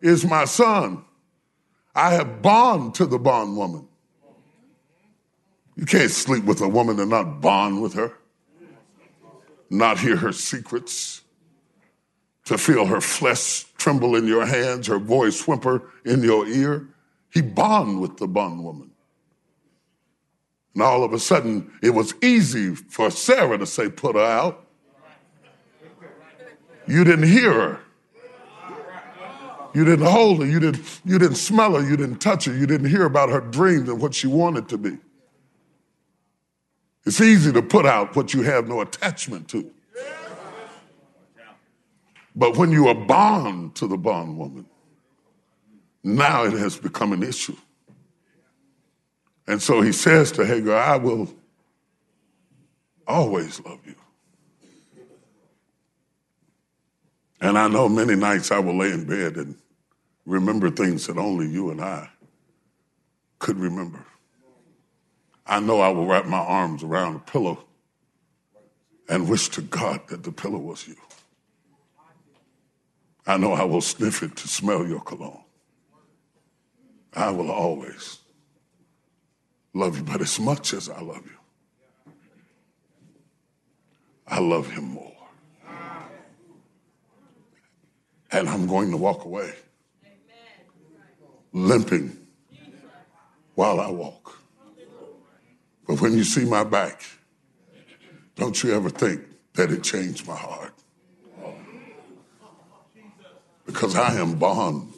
[0.00, 1.04] is my son.
[1.94, 3.88] I have bond to the bondwoman.
[5.76, 8.12] You can't sleep with a woman and not bond with her,
[9.68, 11.19] not hear her secrets,
[12.50, 16.88] to feel her flesh tremble in your hands, her voice whimper in your ear.
[17.32, 18.90] He bond with the bondwoman.
[20.74, 24.66] And all of a sudden, it was easy for Sarah to say, Put her out.
[26.88, 27.80] You didn't hear her.
[29.72, 30.46] You didn't hold her.
[30.46, 31.88] You didn't, you didn't smell her.
[31.88, 32.52] You didn't touch her.
[32.52, 34.98] You didn't hear about her dreams and what she wanted to be.
[37.06, 39.70] It's easy to put out what you have no attachment to.
[42.40, 44.64] But when you are bond to the bondwoman,
[46.02, 47.56] now it has become an issue.
[49.46, 51.30] And so he says to Hagar, I will
[53.06, 53.94] always love you.
[57.42, 59.54] And I know many nights I will lay in bed and
[60.24, 62.08] remember things that only you and I
[63.38, 64.02] could remember.
[65.46, 67.64] I know I will wrap my arms around a pillow
[69.10, 70.96] and wish to God that the pillow was you.
[73.26, 75.44] I know I will sniff it to smell your cologne.
[77.14, 78.18] I will always
[79.74, 82.12] love you, but as much as I love you,
[84.26, 85.12] I love him more.
[88.32, 89.52] And I'm going to walk away
[91.52, 92.16] limping
[93.54, 94.38] while I walk.
[95.86, 97.02] But when you see my back,
[98.36, 99.22] don't you ever think
[99.54, 100.72] that it changed my heart.
[103.72, 104.92] Because I am bond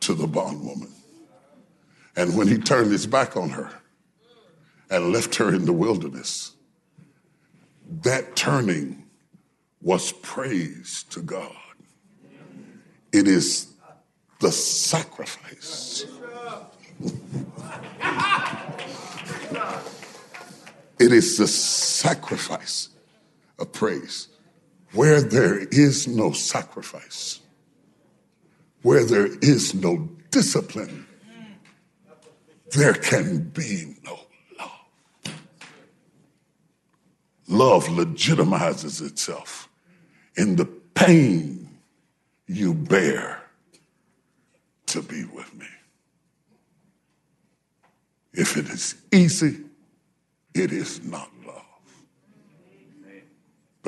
[0.00, 0.92] to the bondwoman.
[2.14, 3.70] And when he turned his back on her
[4.88, 6.52] and left her in the wilderness,
[8.02, 9.06] that turning
[9.82, 11.56] was praise to God.
[13.12, 13.72] It is
[14.38, 16.06] the sacrifice.
[21.00, 22.90] it is the sacrifice
[23.58, 24.28] of praise.
[24.94, 27.40] Where there is no sacrifice,
[28.82, 31.06] where there is no discipline,
[32.70, 34.18] there can be no
[34.58, 35.34] love.
[37.48, 39.68] Love legitimizes itself
[40.36, 41.68] in the pain
[42.46, 43.42] you bear
[44.86, 45.66] to be with me.
[48.32, 49.60] If it is easy,
[50.54, 51.33] it is not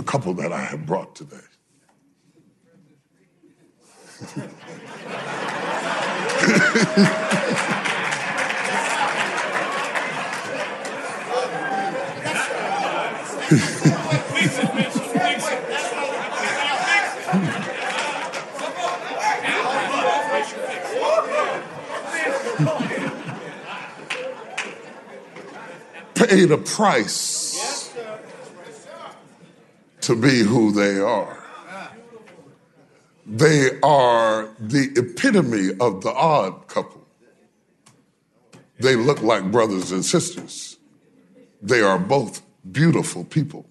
[0.06, 1.36] couple that I have brought today.
[26.16, 27.35] paid a price
[30.06, 31.44] to be who they are.
[33.26, 37.04] They are the epitome of the odd couple.
[38.78, 40.76] They look like brothers and sisters.
[41.60, 43.66] They are both beautiful people,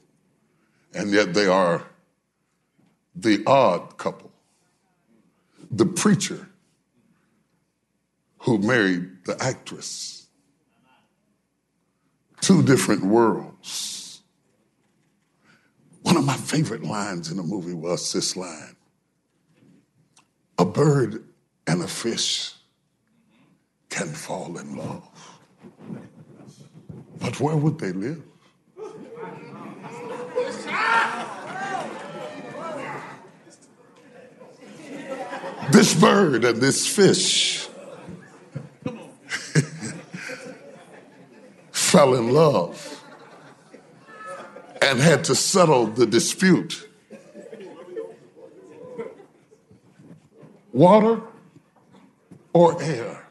[0.93, 1.87] and yet they are
[3.15, 4.31] the odd couple.
[5.71, 6.49] The preacher
[8.39, 10.15] who married the actress
[12.41, 14.04] two different worlds.
[16.05, 18.75] One of my favorite lines in the movie was this line
[20.59, 21.23] A bird
[21.65, 22.53] and a fish
[23.89, 25.09] can fall in love.
[27.19, 28.21] But where would they live?
[35.71, 37.67] This bird and this fish
[41.71, 42.94] fell in love
[44.85, 46.87] and had to settle the dispute.
[50.71, 51.21] Water
[52.53, 53.27] or air?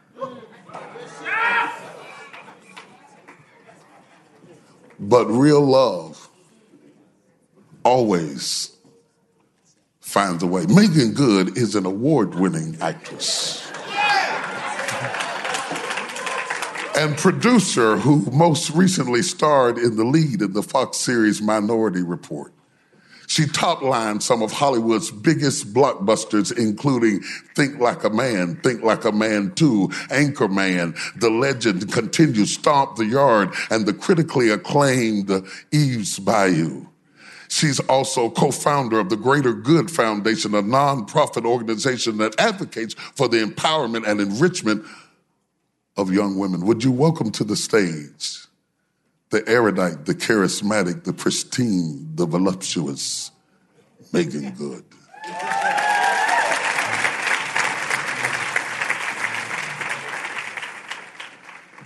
[4.99, 6.29] But real love
[7.85, 8.77] always
[10.01, 10.67] finds a way.
[10.67, 13.64] Meagan Good is an award winning actress.
[16.97, 22.53] And producer who most recently starred in the lead in the Fox series Minority Report.
[23.27, 27.23] She top-lined some of Hollywood's biggest blockbusters, including
[27.55, 33.07] Think Like a Man, Think Like a Man 2, Anchorman, The Legend Continues, Stomp the
[33.07, 35.31] Yard, and the critically acclaimed
[35.73, 36.87] Eve's Bayou.
[37.49, 43.45] She's also co-founder of the Greater Good Foundation, a nonprofit organization that advocates for the
[43.45, 44.85] empowerment and enrichment
[45.97, 46.67] of young women.
[46.67, 48.45] Would you welcome to the stage
[49.35, 53.33] the erudite, the charismatic, the pristine, the voluptuous
[54.13, 54.85] Meagan Good.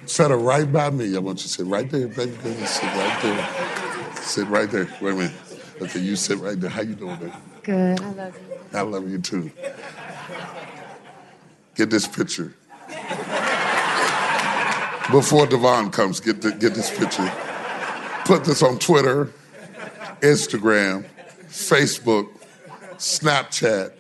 [0.05, 1.17] Set her right by me.
[1.17, 2.33] I want you to sit right there, baby.
[2.67, 4.15] Sit right there.
[4.17, 4.89] Sit right there.
[5.01, 5.33] Wait a minute.
[5.81, 6.69] Okay, you sit right there.
[6.69, 7.33] How you doing, baby?
[7.63, 8.01] Good.
[8.01, 8.79] I love you.
[8.79, 9.51] I love you too.
[11.77, 12.55] Get this picture.
[15.11, 17.33] Before Devon comes, get, the, get this picture.
[18.27, 19.33] Put this on Twitter,
[20.21, 21.07] Instagram,
[21.47, 22.29] Facebook,
[22.99, 23.93] Snapchat,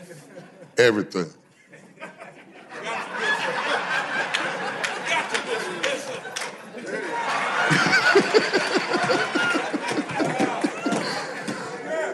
[0.77, 1.33] everything.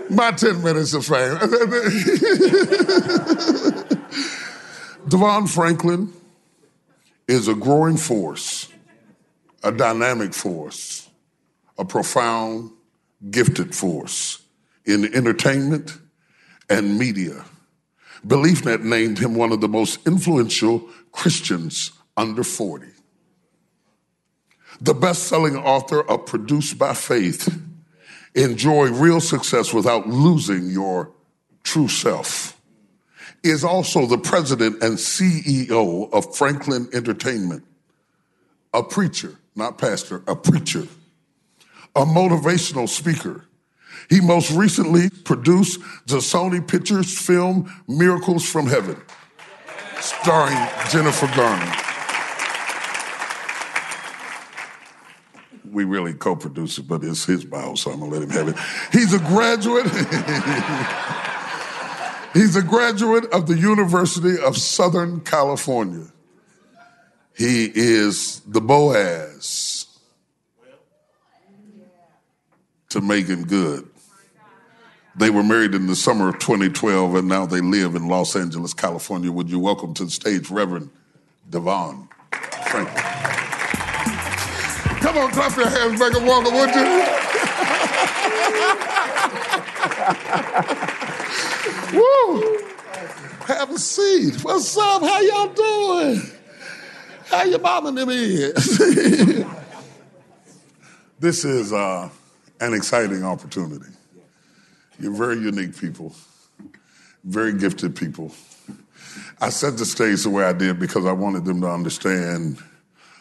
[0.10, 1.36] My 10 minutes of fame.
[5.08, 6.12] Devon Franklin
[7.26, 8.53] is a growing force
[9.64, 11.08] a dynamic force,
[11.78, 12.70] a profound,
[13.30, 14.42] gifted force
[14.84, 15.98] in entertainment
[16.68, 17.44] and media.
[18.26, 22.86] BeliefNet named him one of the most influential Christians under 40.
[24.80, 27.60] The best selling author of Produced by Faith.
[28.34, 31.12] Enjoy real success without losing your
[31.62, 32.60] true self.
[33.42, 37.62] Is also the president and CEO of Franklin Entertainment,
[38.72, 40.86] a preacher, not pastor, a preacher,
[41.94, 43.46] a motivational speaker.
[44.10, 49.00] He most recently produced the Sony Pictures film Miracles from Heaven,
[50.00, 50.58] starring
[50.90, 51.72] Jennifer Garner.
[55.70, 58.48] We really co produce it, but it's his bio, so I'm gonna let him have
[58.48, 58.56] it.
[58.92, 59.86] He's a graduate.
[62.34, 66.06] He's a graduate of the University of Southern California.
[67.36, 69.86] He is the Boaz
[72.90, 73.88] to Meagan Good.
[75.16, 78.72] They were married in the summer of 2012 and now they live in Los Angeles,
[78.72, 79.32] California.
[79.32, 80.90] Would you welcome to the stage Reverend
[81.50, 82.08] Devon
[82.68, 83.02] Franklin?
[85.00, 86.84] Come on, clap your hands, Megan Walker, would you?
[91.98, 92.58] Woo!
[93.46, 94.42] Have a seat.
[94.44, 95.02] What's up?
[95.02, 96.33] How y'all doing?
[97.26, 98.78] How your mama is?
[101.18, 102.08] this is uh,
[102.60, 103.90] an exciting opportunity.
[104.98, 106.14] You're very unique people,
[107.24, 108.32] very gifted people.
[109.40, 112.58] I set the stage the way I did because I wanted them to understand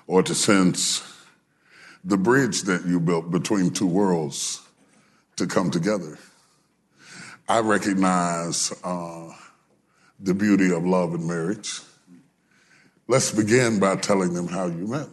[0.08, 1.02] or to sense
[2.04, 4.62] the bridge that you built between two worlds
[5.38, 6.20] to come together.
[7.48, 9.32] I recognize uh,
[10.20, 11.82] the beauty of love and marriage.
[13.08, 15.08] Let's begin by telling them how you met.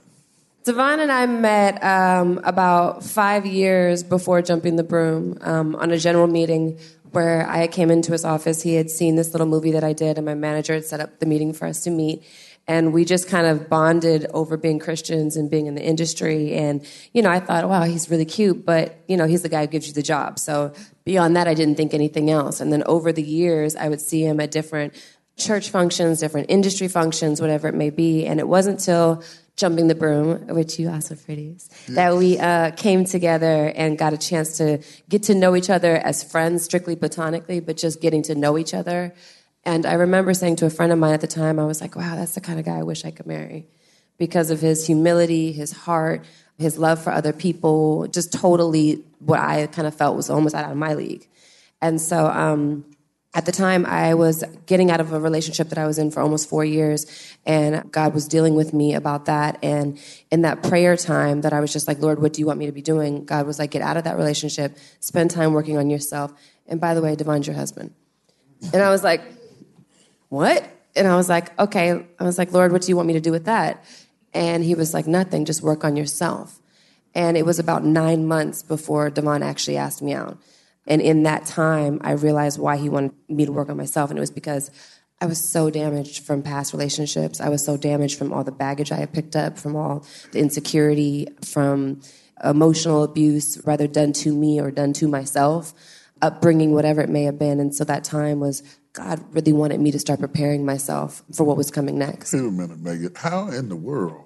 [0.65, 5.99] Devon and I met um, about five years before jumping the broom um, on a
[5.99, 6.79] general meeting
[7.13, 8.63] where I came into his office.
[8.63, 11.19] He had seen this little movie that I did, and my manager had set up
[11.19, 12.23] the meeting for us to meet.
[12.69, 16.53] And we just kind of bonded over being Christians and being in the industry.
[16.53, 19.63] And, you know, I thought, wow, he's really cute, but, you know, he's the guy
[19.63, 20.39] who gives you the job.
[20.39, 20.73] So
[21.05, 22.61] beyond that, I didn't think anything else.
[22.61, 24.95] And then over the years, I would see him at different
[25.41, 28.27] church functions, different industry functions, whatever it may be.
[28.27, 29.23] And it wasn't until
[29.57, 31.97] jumping the broom, which you also produce, yes.
[31.97, 35.97] that we uh, came together and got a chance to get to know each other
[35.97, 39.15] as friends, strictly platonically, but just getting to know each other.
[39.65, 41.95] And I remember saying to a friend of mine at the time, I was like,
[41.97, 43.67] wow, that's the kind of guy I wish I could marry
[44.17, 46.25] because of his humility, his heart,
[46.59, 50.71] his love for other people, just totally what I kind of felt was almost out
[50.71, 51.27] of my league.
[51.83, 52.85] And so, um,
[53.33, 56.21] at the time i was getting out of a relationship that i was in for
[56.21, 57.07] almost four years
[57.47, 59.59] and god was dealing with me about that.
[59.63, 59.99] And
[60.31, 62.67] in that prayer time that i was just like lord what do you want me
[62.67, 63.25] to be doing?
[63.25, 64.77] God was like get out of that relationship.
[65.01, 66.33] Spend time working on yourself.
[66.67, 67.95] And by the way devon's your husband.
[68.73, 69.23] And i was like
[70.29, 70.69] what?
[70.95, 72.07] And i was like okay.
[72.19, 73.85] I was like lord what do you want me to do with that?
[74.33, 75.45] And he was like nothing.
[75.45, 76.61] Just work on yourself.
[77.15, 80.39] And it was about nine months before devon actually asked me out
[80.91, 84.11] and in that time, I realized why he wanted me to work on myself.
[84.11, 84.71] And it was because
[85.23, 87.41] I was so damaged from past relationships.
[87.41, 90.41] I was so damaged from all the baggage I had picked up, from all the
[90.41, 92.01] insecurity, from
[92.43, 95.75] emotional abuse, rather done to me or done to myself.
[96.23, 97.61] upbringing, whatever it may have been.
[97.61, 98.63] And so that time was
[98.93, 102.33] God really wanted me to start preparing myself for what was coming next.
[102.33, 103.15] Wait a minute, Meagan.
[103.15, 104.25] How in the world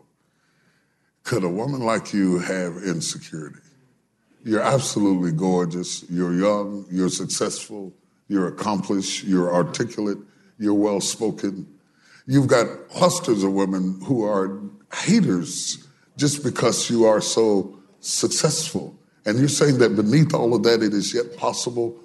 [1.22, 3.60] could a woman like you have insecurity?
[4.44, 6.04] You're absolutely gorgeous.
[6.10, 6.86] You're young.
[6.90, 7.94] You're successful.
[8.28, 9.24] You're accomplished.
[9.24, 10.18] You're articulate.
[10.58, 11.66] You're well spoken.
[12.26, 14.60] You've got clusters of women who are
[14.92, 18.96] haters just because you are so successful.
[19.26, 21.98] And you're saying that beneath all of that, it is yet possible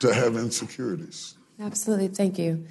[0.00, 1.34] to have insecurities.
[1.58, 2.08] Absolutely.
[2.08, 2.64] Thank you.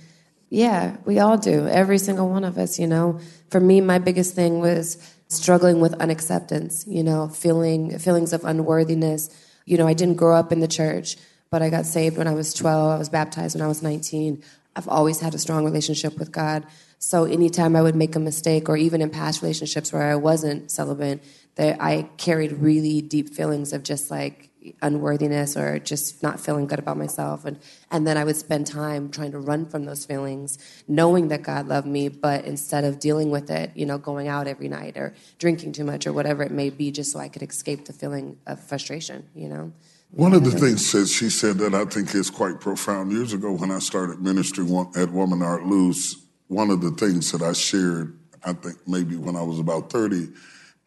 [0.49, 1.67] Yeah, we all do.
[1.67, 3.19] Every single one of us, you know.
[3.49, 4.97] For me, my biggest thing was
[5.27, 9.29] struggling with unacceptance, you know, feeling feelings of unworthiness.
[9.65, 11.17] You know, I didn't grow up in the church,
[11.49, 12.91] but I got saved when I was 12.
[12.91, 14.43] I was baptized when I was 19.
[14.75, 16.65] I've always had a strong relationship with God.
[16.99, 20.71] So anytime I would make a mistake, or even in past relationships where I wasn't
[20.71, 21.23] celibate,
[21.55, 24.49] that I carried really deep feelings of just like
[24.81, 27.45] unworthiness or just not feeling good about myself.
[27.45, 27.59] And
[27.91, 30.57] and then I would spend time trying to run from those feelings
[30.87, 34.47] knowing that God loved me but instead of dealing with it you know going out
[34.47, 37.43] every night or drinking too much or whatever it may be just so I could
[37.43, 39.71] escape the feeling of frustration you know?
[40.11, 43.51] One of the things that she said that I think is quite profound years ago
[43.51, 46.15] when I started ministering at Woman Art Loose
[46.47, 50.29] one of the things that I shared I think maybe when I was about 30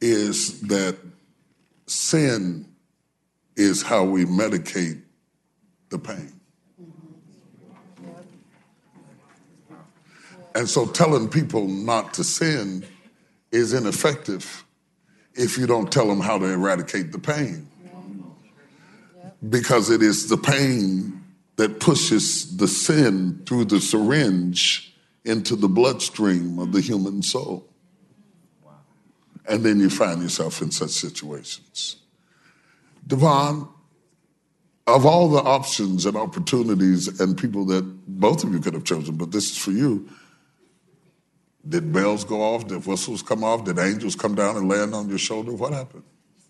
[0.00, 0.96] is that
[1.86, 2.69] sin
[3.60, 5.02] is how we medicate
[5.90, 6.32] the pain.
[10.54, 12.84] And so telling people not to sin
[13.52, 14.64] is ineffective
[15.34, 17.68] if you don't tell them how to eradicate the pain.
[19.48, 21.22] Because it is the pain
[21.56, 24.94] that pushes the sin through the syringe
[25.24, 27.66] into the bloodstream of the human soul.
[29.46, 31.99] And then you find yourself in such situations.
[33.10, 33.68] Devon,
[34.86, 39.16] of all the options and opportunities and people that both of you could have chosen,
[39.16, 40.08] but this is for you.
[41.68, 42.68] Did bells go off?
[42.68, 43.64] Did whistles come off?
[43.64, 45.52] Did angels come down and land on your shoulder?
[45.52, 46.04] What happened?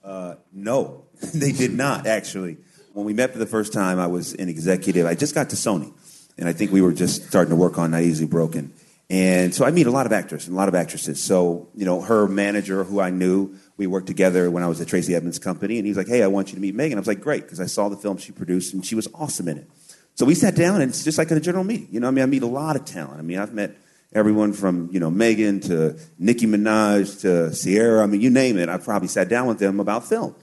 [0.05, 1.05] Uh, no,
[1.35, 2.59] they did not, actually.
[2.93, 5.07] When we met for the first time, I was an executive.
[5.07, 5.93] I just got to Sony,
[6.39, 8.73] and I think we were just starting to work on Not Easily Broken.
[9.11, 11.21] And so I meet a lot of actors and a lot of actresses.
[11.21, 14.87] So, you know, her manager, who I knew, we worked together when I was at
[14.87, 16.97] Tracey Edmonds Company, and he's like, hey, I want you to meet Meagan.
[16.97, 19.49] I was like, great, because I saw the film she produced, and she was awesome
[19.49, 19.69] in it.
[20.15, 21.89] So we sat down, and it's just like at a general meeting.
[21.91, 23.19] You know, I mean, I meet a lot of talent.
[23.19, 23.77] I mean, I've met
[24.13, 28.05] everyone from, you know, Meagan to Nicki Minaj to Ciara.
[28.05, 28.69] I mean, you name it.
[28.69, 30.37] I probably sat down with them about film.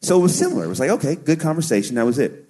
[0.00, 0.64] So it was similar.
[0.64, 1.96] It was like, okay, good conversation.
[1.96, 2.48] That was it.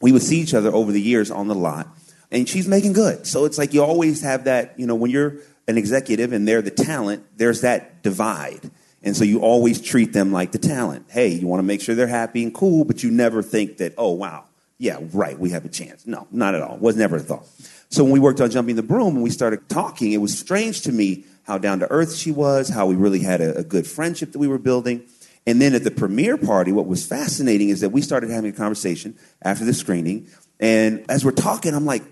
[0.00, 1.86] We would see each other over the years on the lot
[2.32, 3.26] and she's Meagan Good.
[3.26, 5.36] So it's like you always have that, you know, when you're
[5.68, 8.70] an executive and they're the talent, there's that divide.
[9.02, 11.06] And so you always treat them like the talent.
[11.10, 13.94] Hey, you want to make sure they're happy and cool, but you never think that,
[13.98, 14.44] oh, wow,
[14.78, 16.06] yeah, right, we have a chance.
[16.06, 16.78] No, not at all.
[16.78, 17.46] Was never a thought.
[17.90, 20.82] So when we worked on Jumping the Broom and we started talking, it was strange
[20.82, 23.86] to me how down to earth she was, how we really had a, a good
[23.86, 25.02] friendship that we were building.
[25.46, 28.56] And then at the premiere party, what was fascinating is that we started having a
[28.56, 30.28] conversation after the screening.
[30.60, 32.04] And as we're talking, I'm like,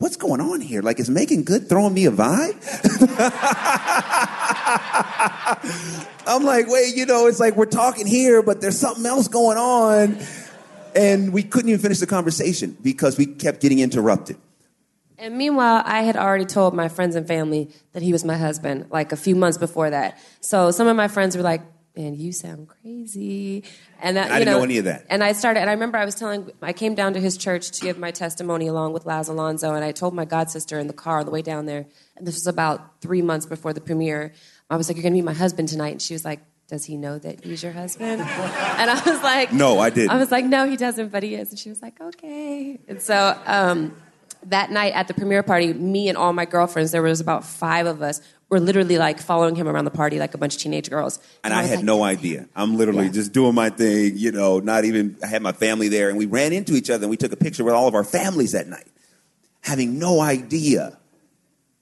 [0.00, 0.80] what's going on here?
[0.82, 2.56] Like, is Meagan Good throwing me a vibe?
[6.26, 9.58] I'm like, wait, you know, it's like we're talking here, but there's something else going
[9.58, 10.18] on.
[10.96, 14.36] And we couldn't even finish the conversation because we kept getting interrupted.
[15.18, 18.86] And meanwhile, I had already told my friends and family that he was my husband,
[18.90, 20.18] like a few months before that.
[20.40, 21.60] So some of my friends were like,
[21.96, 23.64] and you sound crazy.
[24.00, 25.06] And, that, I didn't know, know, any of that.
[25.10, 27.70] And I started, and I remember I was telling, I came down to his church
[27.72, 30.86] to give my testimony along with Laz Alonso, and I told my god sister in
[30.86, 31.86] the car on the way down there,
[32.16, 34.32] and this was about three months before the premiere.
[34.68, 36.96] I was like, "You're gonna meet my husband tonight," and she was like, "Does he
[36.96, 40.44] know that he's your husband?" and I was like, "No, I didn't." I was like,
[40.44, 43.36] "No, he doesn't, but he is." And she was like, "Okay." And so.
[43.46, 43.96] Um,
[44.44, 47.86] that night at the premiere party, me and all my girlfriends, there was about five
[47.86, 50.90] of us, were literally like following him around the party like a bunch of teenage
[50.90, 51.18] girls.
[51.44, 52.48] And, and I, I had like, no idea.
[52.56, 53.12] I'm literally yeah.
[53.12, 56.26] just doing my thing, you know, not even, I had my family there and we
[56.26, 58.66] ran into each other and we took a picture with all of our families that
[58.66, 58.88] night,
[59.60, 60.98] having no idea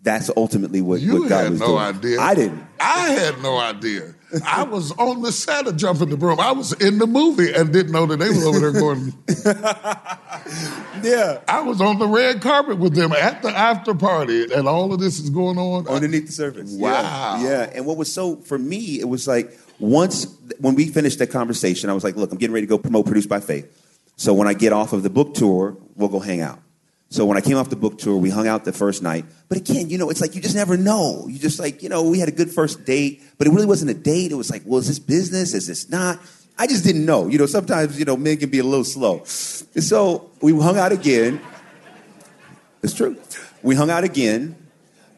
[0.09, 1.79] that's ultimately what, you what God had was no doing.
[1.81, 2.21] idea.
[2.21, 2.67] I didn't.
[2.81, 4.15] I had no idea.
[4.43, 6.41] I was on the set of Jumping the Broom.
[6.41, 9.13] I was in the movie and didn't know that they were over there going.
[11.05, 11.41] yeah.
[11.47, 15.01] I was on the red carpet with them at the after party, and all of
[15.01, 16.73] this is going on underneath the surface.
[16.73, 17.39] Wow.
[17.43, 17.49] Yeah.
[17.49, 17.71] yeah.
[17.75, 20.27] And what was so for me, it was like once
[20.59, 23.05] when we finished that conversation, I was like, "Look, I'm getting ready to go promote
[23.05, 23.71] Produced by Faith."
[24.17, 26.61] So when I get off of the book tour, we'll go hang out.
[27.11, 29.25] So when I came off the book tour, we hung out the first night.
[29.49, 31.27] But again, you know, it's like you just never know.
[31.27, 33.91] You just like, you know, we had a good first date, but it really wasn't
[33.91, 34.31] a date.
[34.31, 35.55] It was like, well, is this business?
[35.55, 36.19] Is this not?
[36.59, 37.29] I just didn't know.
[37.29, 39.19] You know, sometimes, you know, men can be a little slow.
[39.75, 41.41] And so we hung out again.
[42.83, 43.17] It's true.
[43.63, 44.57] We hung out again.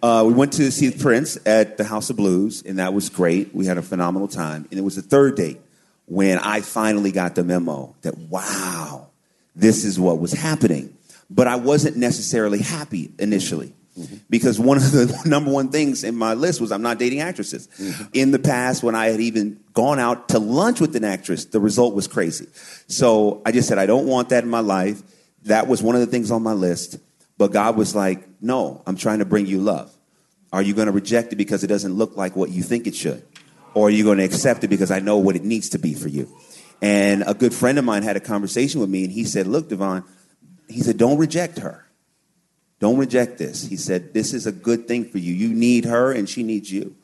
[0.02, 3.54] Uh, we went to see Prince at the House of Blues, and that was great.
[3.54, 4.66] We had a phenomenal time.
[4.70, 5.60] And it was the third date
[6.06, 9.08] when I finally got the memo that, wow,
[9.56, 10.96] this is what was happening.
[11.30, 13.74] But I wasn't necessarily happy initially.
[13.98, 14.16] Mm-hmm.
[14.28, 17.68] Because one of the number one things in my list was I'm not dating actresses.
[17.78, 18.04] Mm-hmm.
[18.12, 21.60] In the past, when I had even gone out to lunch with an actress, the
[21.60, 22.46] result was crazy.
[22.86, 25.02] So I just said, I don't want that in my life.
[25.44, 26.98] That was one of the things on my list.
[27.38, 29.94] But God was like, No, I'm trying to bring you love.
[30.52, 32.94] Are you going to reject it because it doesn't look like what you think it
[32.94, 33.22] should?
[33.72, 35.94] Or are you going to accept it because I know what it needs to be
[35.94, 36.28] for you?
[36.82, 39.68] And a good friend of mine had a conversation with me, and he said, Look,
[39.68, 40.04] Devon,
[40.70, 41.86] he said, Don't reject her.
[42.78, 43.66] Don't reject this.
[43.66, 45.34] He said, This is a good thing for you.
[45.34, 46.96] You need her, and she needs you.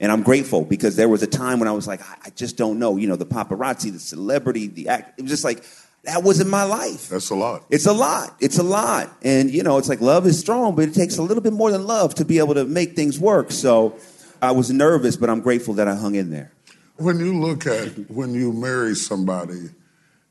[0.00, 2.78] And I'm grateful because there was a time when I was like, I just don't
[2.78, 2.96] know.
[2.96, 5.18] You know, the paparazzi, the celebrity, the act.
[5.18, 5.62] It was just like,
[6.04, 7.10] that wasn't my life.
[7.10, 7.64] That's a lot.
[7.68, 8.34] It's a lot.
[8.40, 9.10] It's a lot.
[9.22, 11.70] And, you know, it's like love is strong, but it takes a little bit more
[11.70, 13.50] than love to be able to make things work.
[13.50, 13.98] So
[14.40, 16.52] I was nervous, but I'm grateful that I hung in there.
[16.96, 19.68] When you look at when you marry somebody,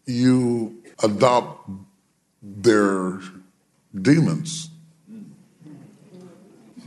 [0.06, 1.70] you adopt
[2.42, 3.20] their
[4.00, 4.70] demons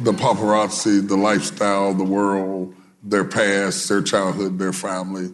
[0.04, 5.30] the paparazzi, the lifestyle, the world, their past, their childhood, their family,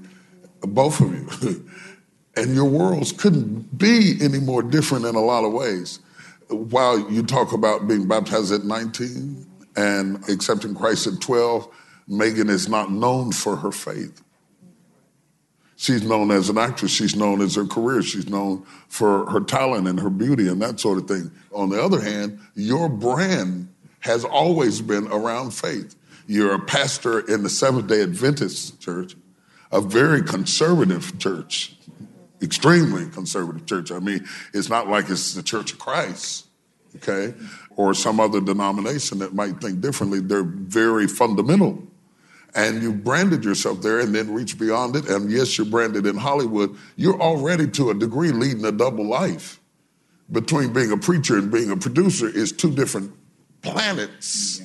[0.60, 1.64] both of you.
[2.36, 6.00] and your worlds couldn't be any more different in a lot of ways.
[6.48, 9.46] While you talk about being baptized at 19
[9.76, 11.68] and accepting Christ at 12,
[12.08, 14.22] Meagan is not known for her faith.
[15.80, 16.90] She's known as an actress.
[16.90, 18.02] She's known as her career.
[18.02, 21.30] She's known for her talent and her beauty and that sort of thing.
[21.54, 25.94] On the other hand, your brand has always been around faith.
[26.26, 29.14] You're a pastor in the Seventh day Adventist church,
[29.70, 31.76] a very conservative church,
[32.42, 33.92] extremely conservative church.
[33.92, 36.46] I mean, it's not like it's the Church of Christ,
[36.96, 37.34] okay,
[37.76, 40.18] or some other denomination that might think differently.
[40.18, 41.87] They're very fundamental.
[42.54, 45.08] And you branded yourself there and then reach beyond it.
[45.08, 46.76] And yes, you're branded in Hollywood.
[46.96, 49.60] You're already to a degree leading a double life.
[50.30, 53.12] Between being a preacher and being a producer is two different
[53.62, 54.62] planets.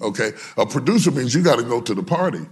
[0.00, 0.32] Okay?
[0.56, 2.46] A producer means you got to go to the party.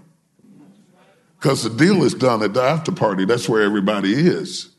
[1.38, 3.24] Because the deal is done at the after party.
[3.24, 4.70] That's where everybody is.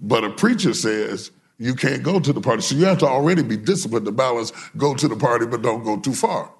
[0.00, 2.62] But a preacher says you can't go to the party.
[2.62, 5.84] So you have to already be disciplined to balance go to the party, but don't
[5.84, 6.50] go too far.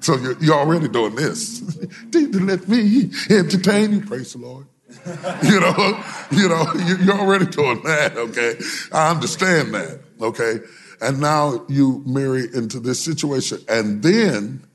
[0.00, 1.62] So you're, you're already doing this.
[2.12, 4.00] Let me entertain you.
[4.02, 4.66] Praise the Lord.
[5.42, 6.72] you know, you know,
[7.02, 8.16] you're already doing that.
[8.16, 8.56] Okay,
[8.92, 10.00] I understand that.
[10.20, 10.60] Okay,
[11.00, 14.66] and now you marry into this situation and then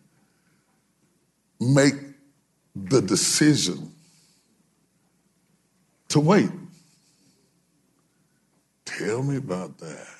[1.59, 1.95] make
[2.75, 3.91] the decision
[6.09, 6.51] to wait.
[8.85, 10.12] Tell me about that.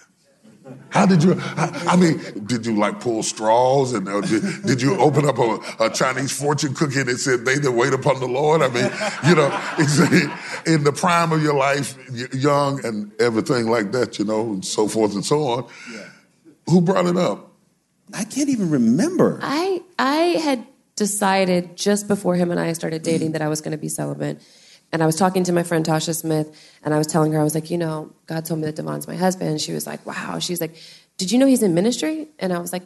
[0.90, 1.36] How did you?
[1.38, 5.86] I mean, did you like pull straws and uh, did, did, you open up a,
[5.86, 8.62] a, Chinese fortune cookie that said they that wait upon the Lord?
[8.62, 8.90] I mean,
[9.28, 9.48] you know,
[10.66, 11.98] in the prime of your life,
[12.34, 15.68] young and everything like that, you know, and so forth and so on.
[15.92, 16.06] Yeah.
[16.70, 17.52] Who brought it up?
[18.14, 19.40] I can't even remember.
[19.42, 23.72] I I had decided just before him and I started dating that I was going
[23.72, 24.42] to be celibate.
[24.94, 27.44] And I was talking to my friend Tasha Smith, and I was telling her, I
[27.44, 29.50] was like, you know, God told me that Devon's my husband.
[29.50, 30.38] And she was like, wow.
[30.38, 30.76] She's like,
[31.18, 32.28] did you know he's in ministry?
[32.38, 32.84] And I was like,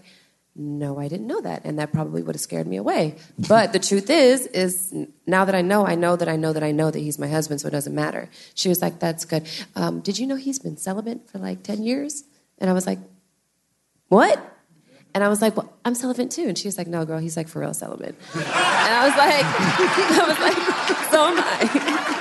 [0.55, 1.65] no, I didn't know that.
[1.65, 3.17] And that probably would have scared me away.
[3.47, 4.93] But the truth is, is
[5.27, 7.27] now that I know, I know that I know that I know that he's my
[7.27, 8.29] husband, so it doesn't matter.
[8.55, 9.45] She was like, that's good.
[9.75, 12.23] Um, did you know he's been celibate for like 10 years?
[12.57, 12.99] And I was like,
[14.07, 14.41] what?
[15.13, 16.47] And I was like, well, I'm celibate too.
[16.47, 18.15] And she was like, no, girl, he's like for real celibate.
[18.35, 19.45] And I was like,
[20.21, 20.76] I was like,
[21.11, 22.13] so am I.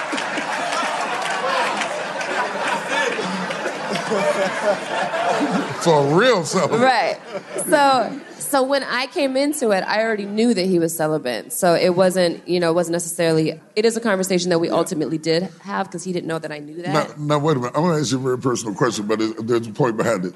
[5.83, 6.81] for real celibate.
[6.81, 7.19] Right.
[7.67, 11.53] So so when I came into it, I already knew that he was celibate.
[11.53, 13.61] So it wasn't, you know, it wasn't necessarily.
[13.75, 16.59] It is a conversation that we ultimately did have because he didn't know that I
[16.59, 17.19] knew that.
[17.19, 17.77] Now, now wait a minute.
[17.77, 20.35] I want to ask you a very personal question, but there's a point behind it.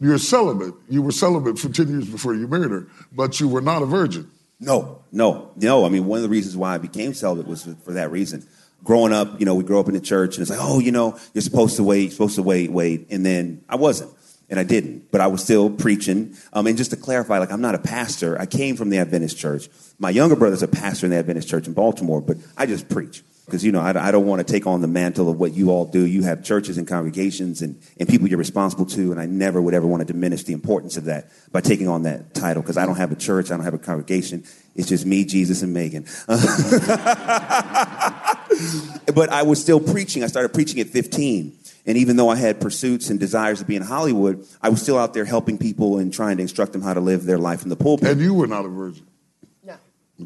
[0.00, 0.74] You're celibate.
[0.88, 3.86] You were celibate for 10 years before you married her, but you were not a
[3.86, 4.30] virgin.
[4.58, 5.84] No, no, no.
[5.84, 8.46] I mean, one of the reasons why I became celibate was for that reason.
[8.84, 10.92] Growing up, you know, we grew up in the church, and it's like, oh, you
[10.92, 13.06] know, you're supposed to wait, you're supposed to wait, wait.
[13.10, 14.12] And then I wasn't,
[14.48, 16.36] and I didn't, but I was still preaching.
[16.52, 18.40] Um, and just to clarify, like, I'm not a pastor.
[18.40, 19.68] I came from the Adventist church.
[19.98, 23.22] My younger brother's a pastor in the Adventist church in Baltimore, but I just preach
[23.46, 25.70] because you know I, I, don't want to take on the mantle of what you
[25.70, 29.26] all do you have churches and congregations and, and people you're responsible to and i
[29.26, 32.62] never would ever want to diminish the importance of that by taking on that title
[32.62, 34.44] because i don't have a church i don't have a congregation
[34.74, 36.04] it's just me jesus and megan
[39.14, 40.22] but I was still preaching.
[40.22, 41.56] I started preaching at 15.
[41.86, 44.98] And even though I had pursuits and desires to be in Hollywood, I was still
[44.98, 47.68] out there helping people and trying to instruct them how to live their life in
[47.68, 48.08] the pulpit.
[48.08, 49.06] And you were not a virgin.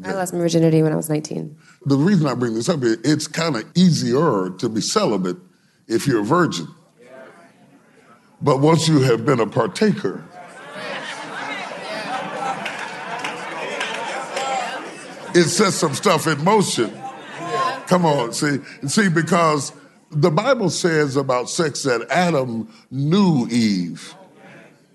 [0.03, 1.57] I lost my virginity when I was 19.
[1.85, 5.37] The reason I bring this up is it's kind of easier to be celibate
[5.87, 6.67] if you're a virgin.
[8.41, 10.23] But once you have been a partaker,
[15.35, 16.91] it sets some stuff in motion.
[17.87, 19.73] Come on, see, see, because
[20.09, 24.15] the Bible says about sex that Adam knew Eve.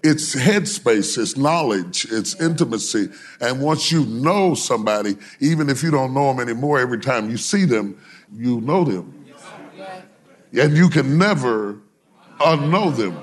[0.03, 3.09] It's headspace, it's knowledge, it's intimacy.
[3.40, 7.36] And once you know somebody, even if you don't know them anymore, every time you
[7.36, 7.99] see them,
[8.32, 9.24] you know them.
[10.53, 11.80] And you can never
[12.38, 13.18] unknow them.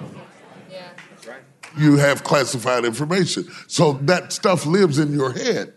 [1.78, 3.48] You have classified information.
[3.68, 5.74] So that stuff lives in your head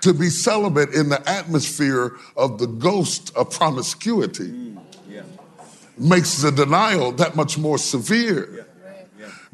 [0.00, 4.78] to be celibate in the atmosphere of the ghost of promiscuity mm,
[5.98, 8.66] makes the denial that much more severe.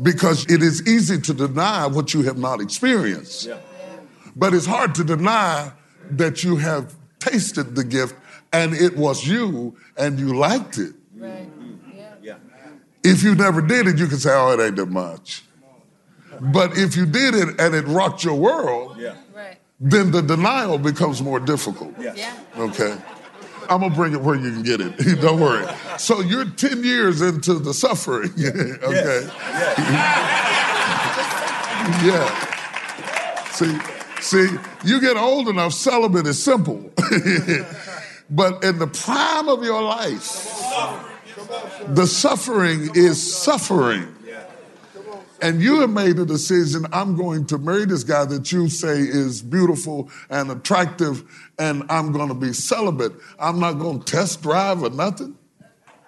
[0.03, 3.49] Because it is easy to deny what you have not experienced.
[4.35, 5.73] But it's hard to deny
[6.11, 8.15] that you have tasted the gift
[8.53, 10.95] and it was you and you liked it.
[11.15, 11.49] Right.
[13.03, 15.45] If you never did it, you can say, oh, it ain't that much.
[16.41, 19.15] But if you did it and it rocked your world, yeah
[19.81, 21.93] then the denial becomes more difficult.
[22.01, 22.35] Yeah.
[22.57, 22.97] Okay.
[23.69, 24.97] I'm gonna bring it where you can get it.
[25.21, 25.67] Don't worry.
[25.99, 28.31] So you're 10 years into the suffering.
[28.39, 29.29] okay.
[29.79, 30.17] Yeah.
[32.05, 33.51] yeah.
[33.51, 33.79] See,
[34.21, 36.93] see, you get old enough, celibate is simple.
[38.31, 40.53] but in the prime of your life,
[41.89, 44.16] the suffering is suffering
[45.43, 48.99] and you have made a decision i'm going to marry this guy that you say
[48.99, 51.25] is beautiful and attractive
[51.59, 53.13] and i'm going to be celibate.
[53.39, 55.37] I'm not going to test drive or nothing?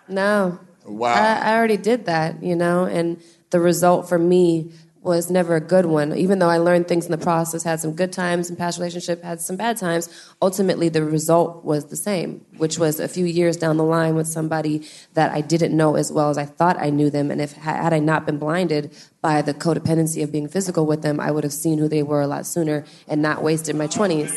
[0.09, 0.59] No.
[0.85, 1.13] Wow.
[1.13, 4.73] I, I already did that you know and the result for me
[5.03, 6.17] was never a good one.
[6.17, 9.23] Even though I learned things in the process, had some good times in past relationship,
[9.23, 10.09] had some bad times,
[10.43, 14.27] ultimately the result was the same, which was a few years down the line with
[14.27, 17.31] somebody that I didn't know as well as I thought I knew them.
[17.31, 21.21] And if had I not been blinded by the codependency of being physical with them,
[21.21, 24.33] I would have seen who they were a lot sooner and not wasted my 20s.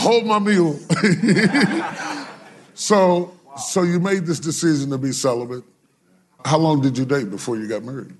[0.00, 0.80] Hold my mule.
[2.80, 5.64] So, so you made this decision to be celibate.
[6.46, 8.14] How long did you date before you got married?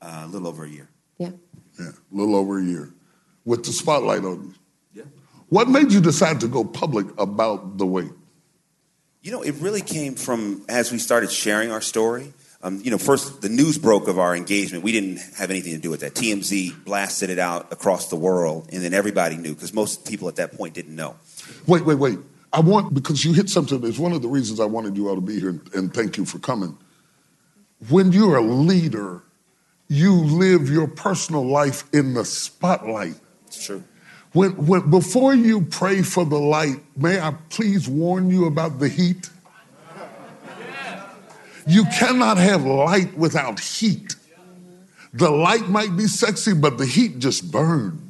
[0.00, 0.88] Uh, a little over a year.
[1.18, 1.30] Yeah.
[1.80, 2.90] Yeah, a little over a year,
[3.44, 4.54] with the spotlight on you.
[4.92, 5.02] Yeah.
[5.48, 8.12] What made you decide to go public about the wait?
[9.22, 12.32] You know, it really came from as we started sharing our story.
[12.62, 14.84] Um, you know, first the news broke of our engagement.
[14.84, 16.14] We didn't have anything to do with that.
[16.14, 20.36] TMZ blasted it out across the world, and then everybody knew because most people at
[20.36, 21.16] that point didn't know.
[21.66, 22.20] Wait, wait, wait.
[22.54, 25.16] I want, because you hit something, it's one of the reasons I wanted you all
[25.16, 26.78] to be here, and thank you for coming.
[27.88, 29.22] When you're a leader,
[29.88, 33.16] you live your personal life in the spotlight.
[33.48, 33.82] It's true.
[34.34, 38.88] When, when, before you pray for the light, may I please warn you about the
[38.88, 39.30] heat?
[41.66, 44.14] You cannot have light without heat.
[45.12, 48.03] The light might be sexy, but the heat just burns.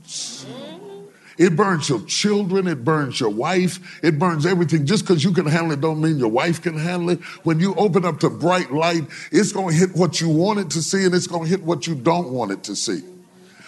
[1.38, 2.66] It burns your children.
[2.66, 4.00] It burns your wife.
[4.02, 4.86] It burns everything.
[4.86, 7.22] Just because you can handle it don't mean your wife can handle it.
[7.44, 10.70] When you open up to bright light, it's going to hit what you want it
[10.70, 13.02] to see and it's going to hit what you don't want it to see.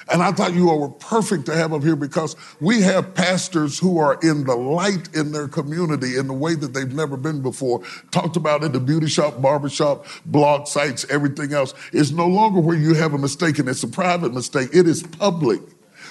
[0.09, 3.79] And I thought you all were perfect to have up here because we have pastors
[3.79, 7.43] who are in the light in their community in the way that they've never been
[7.43, 7.83] before.
[8.13, 11.75] Talked about in the beauty shop, barbershop, blog sites, everything else.
[11.93, 14.71] It's no longer where you have a mistake and it's a private mistake.
[14.73, 15.61] It is public.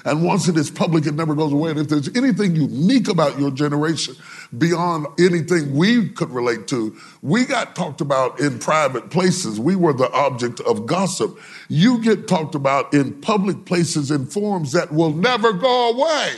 [0.05, 1.71] And once it is public, it never goes away.
[1.71, 4.15] And if there's anything unique about your generation
[4.55, 9.59] beyond anything we could relate to, we got talked about in private places.
[9.59, 11.39] We were the object of gossip.
[11.69, 16.33] You get talked about in public places in forms that will never go away.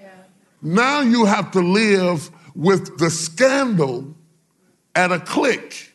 [0.00, 0.08] Yeah.
[0.60, 4.16] Now you have to live with the scandal
[4.96, 5.93] at a click.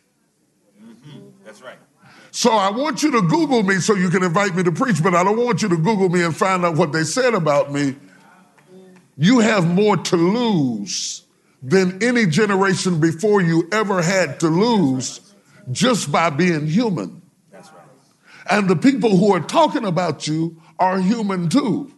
[2.39, 5.13] So I want you to Google me so you can invite me to preach, but
[5.13, 7.97] I don't want you to Google me and find out what they said about me.
[9.17, 11.23] You have more to lose
[11.61, 15.19] than any generation before you ever had to lose
[15.73, 17.21] just by being human.
[18.49, 21.91] And the people who are talking about you are human too.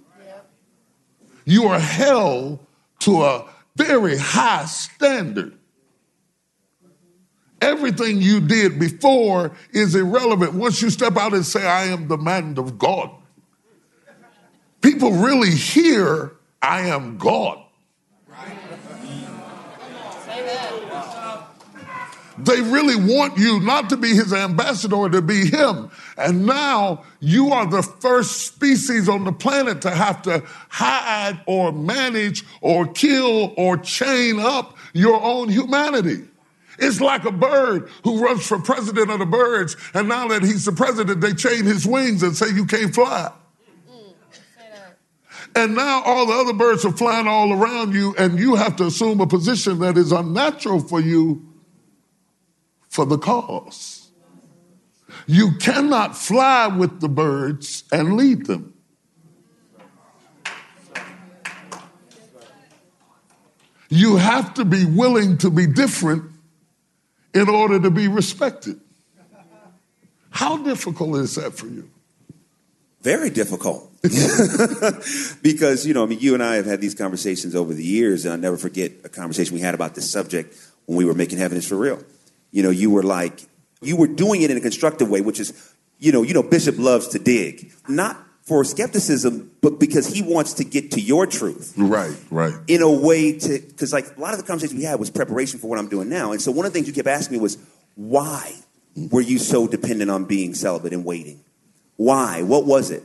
[1.45, 2.65] You are held
[3.01, 5.55] to a very high standard.
[7.61, 10.53] Everything you did before is irrelevant.
[10.53, 13.11] Once you step out and say, I am the man of God,
[14.81, 17.59] people really hear, I am God.
[22.37, 25.91] They really want you not to be his ambassador, to be him.
[26.17, 31.71] And now you are the first species on the planet to have to hide or
[31.71, 36.23] manage or kill or chain up your own humanity.
[36.81, 40.65] It's like a bird who runs for president of the birds, and now that he's
[40.65, 43.31] the president, they chain his wings and say you can't fly.
[45.55, 48.85] And now all the other birds are flying all around you, and you have to
[48.85, 51.45] assume a position that is unnatural for you
[52.89, 54.09] for the cause.
[55.27, 58.73] You cannot fly with the birds and lead them.
[63.89, 66.30] You have to be willing to be different
[67.33, 68.79] in order to be respected.
[70.29, 71.89] How difficult is that for you?
[73.01, 73.89] Very difficult.
[75.43, 78.25] because, you know, I mean, you and I have had these conversations over the years,
[78.25, 80.55] and I'll never forget a conversation we had about this subject
[80.85, 82.01] when we were making Heaven is for Real.
[82.51, 83.41] You know, you were like,
[83.81, 86.77] you were doing it in a constructive way, which is, you know, you know, Bishop
[86.77, 87.71] loves to dig.
[87.87, 91.73] Not for skepticism, but because he wants to get to your truth.
[91.77, 92.53] Right, right.
[92.67, 95.59] In a way to, because like a lot of the conversations we had was preparation
[95.59, 96.31] for what I'm doing now.
[96.31, 97.57] And so one of the things you kept asking me was,
[97.95, 98.53] why
[98.95, 101.39] were you so dependent on being celibate and waiting?
[101.97, 102.41] Why?
[102.41, 103.03] What was it?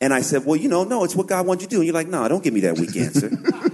[0.00, 1.76] And I said, well, you know, no, it's what God wants you to do.
[1.76, 3.30] And you're like, no, don't give me that weak answer.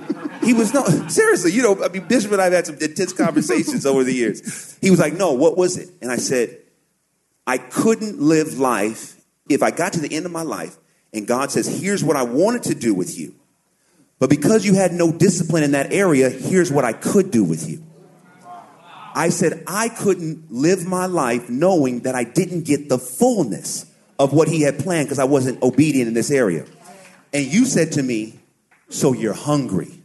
[0.48, 1.52] He was no seriously.
[1.52, 4.78] You know, I mean, Bishop and I have had some intense conversations over the years.
[4.80, 6.56] He was like, "No, what was it?" And I said,
[7.46, 9.20] "I couldn't live life
[9.50, 10.78] if I got to the end of my life
[11.12, 13.34] and God says, "Here's what I wanted to do with you."
[14.18, 17.68] But because you had no discipline in that area, here's what I could do with
[17.68, 17.84] you.
[19.14, 23.86] I said, I couldn't live my life knowing that I didn't get the fullness
[24.18, 26.66] of what he had planned because I wasn't obedient in this area.
[27.32, 28.38] And you said to me,
[28.90, 30.02] So you're hungry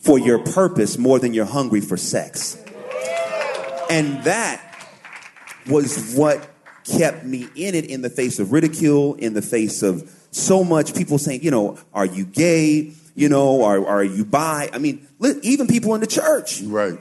[0.00, 2.56] for your purpose more than you're hungry for sex.
[3.88, 4.60] And that
[5.68, 6.49] was what
[6.98, 10.94] kept me in it in the face of ridicule, in the face of so much
[10.94, 12.92] people saying, you know, are you gay?
[13.14, 14.70] You know, are, are you bi?
[14.72, 15.06] I mean,
[15.42, 16.62] even people in the church.
[16.62, 16.98] Right.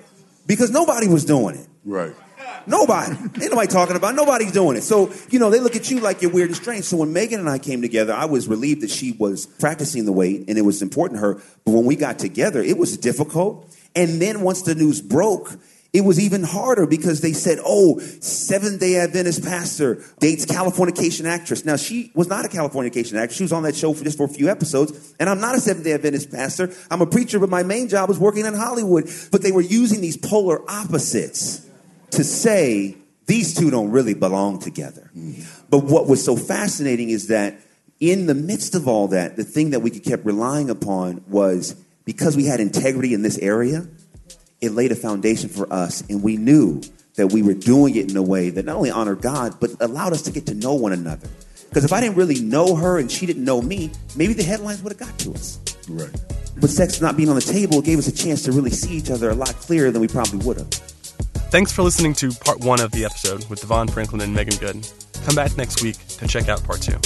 [0.47, 1.67] Because nobody was doing it.
[1.85, 2.15] Right.
[2.65, 3.15] Nobody.
[3.15, 4.13] Ain't nobody talking about.
[4.13, 4.17] It.
[4.17, 4.83] Nobody's doing it.
[4.83, 6.85] So, you know, they look at you like you're weird and strange.
[6.85, 10.11] So when Meagan and I came together, I was relieved that she was practicing the
[10.11, 11.41] wait and it was important to her.
[11.65, 13.73] But when we got together, it was difficult.
[13.95, 15.57] And then once the news broke,
[15.91, 21.65] it was even harder because they said, oh, Seventh day Adventist pastor dates Californication actress.
[21.65, 23.37] Now, she was not a Californication actress.
[23.37, 25.15] She was on that show for just for a few episodes.
[25.19, 26.71] And I'm not a Seventh day Adventist pastor.
[26.91, 29.09] I'm a preacher, but my main job was working in Hollywood.
[29.31, 31.65] But they were using these polar opposites
[32.11, 35.09] to say these two don't really belong together.
[35.17, 35.41] Mm-hmm.
[35.69, 37.59] But what was so fascinating is that
[37.99, 41.73] in the midst of all that, the thing that we kept relying upon was
[42.05, 43.87] because we had integrity in this area,
[44.61, 46.81] it laid a foundation for us, and we knew
[47.15, 50.13] that we were doing it in a way that not only honored God, but allowed
[50.13, 51.27] us to get to know one another.
[51.67, 54.81] Because if I didn't really know her and she didn't know me, maybe the headlines
[54.81, 55.59] would have got to us.
[55.87, 56.09] Right.
[56.59, 59.11] But sex not being on the table gave us a chance to really see each
[59.11, 60.69] other a lot clearer than we probably would have.
[61.51, 64.87] Thanks for listening to part one of the episode with Devon Franklin and Meagan Good.
[65.25, 66.99] Come back next week to check out part two.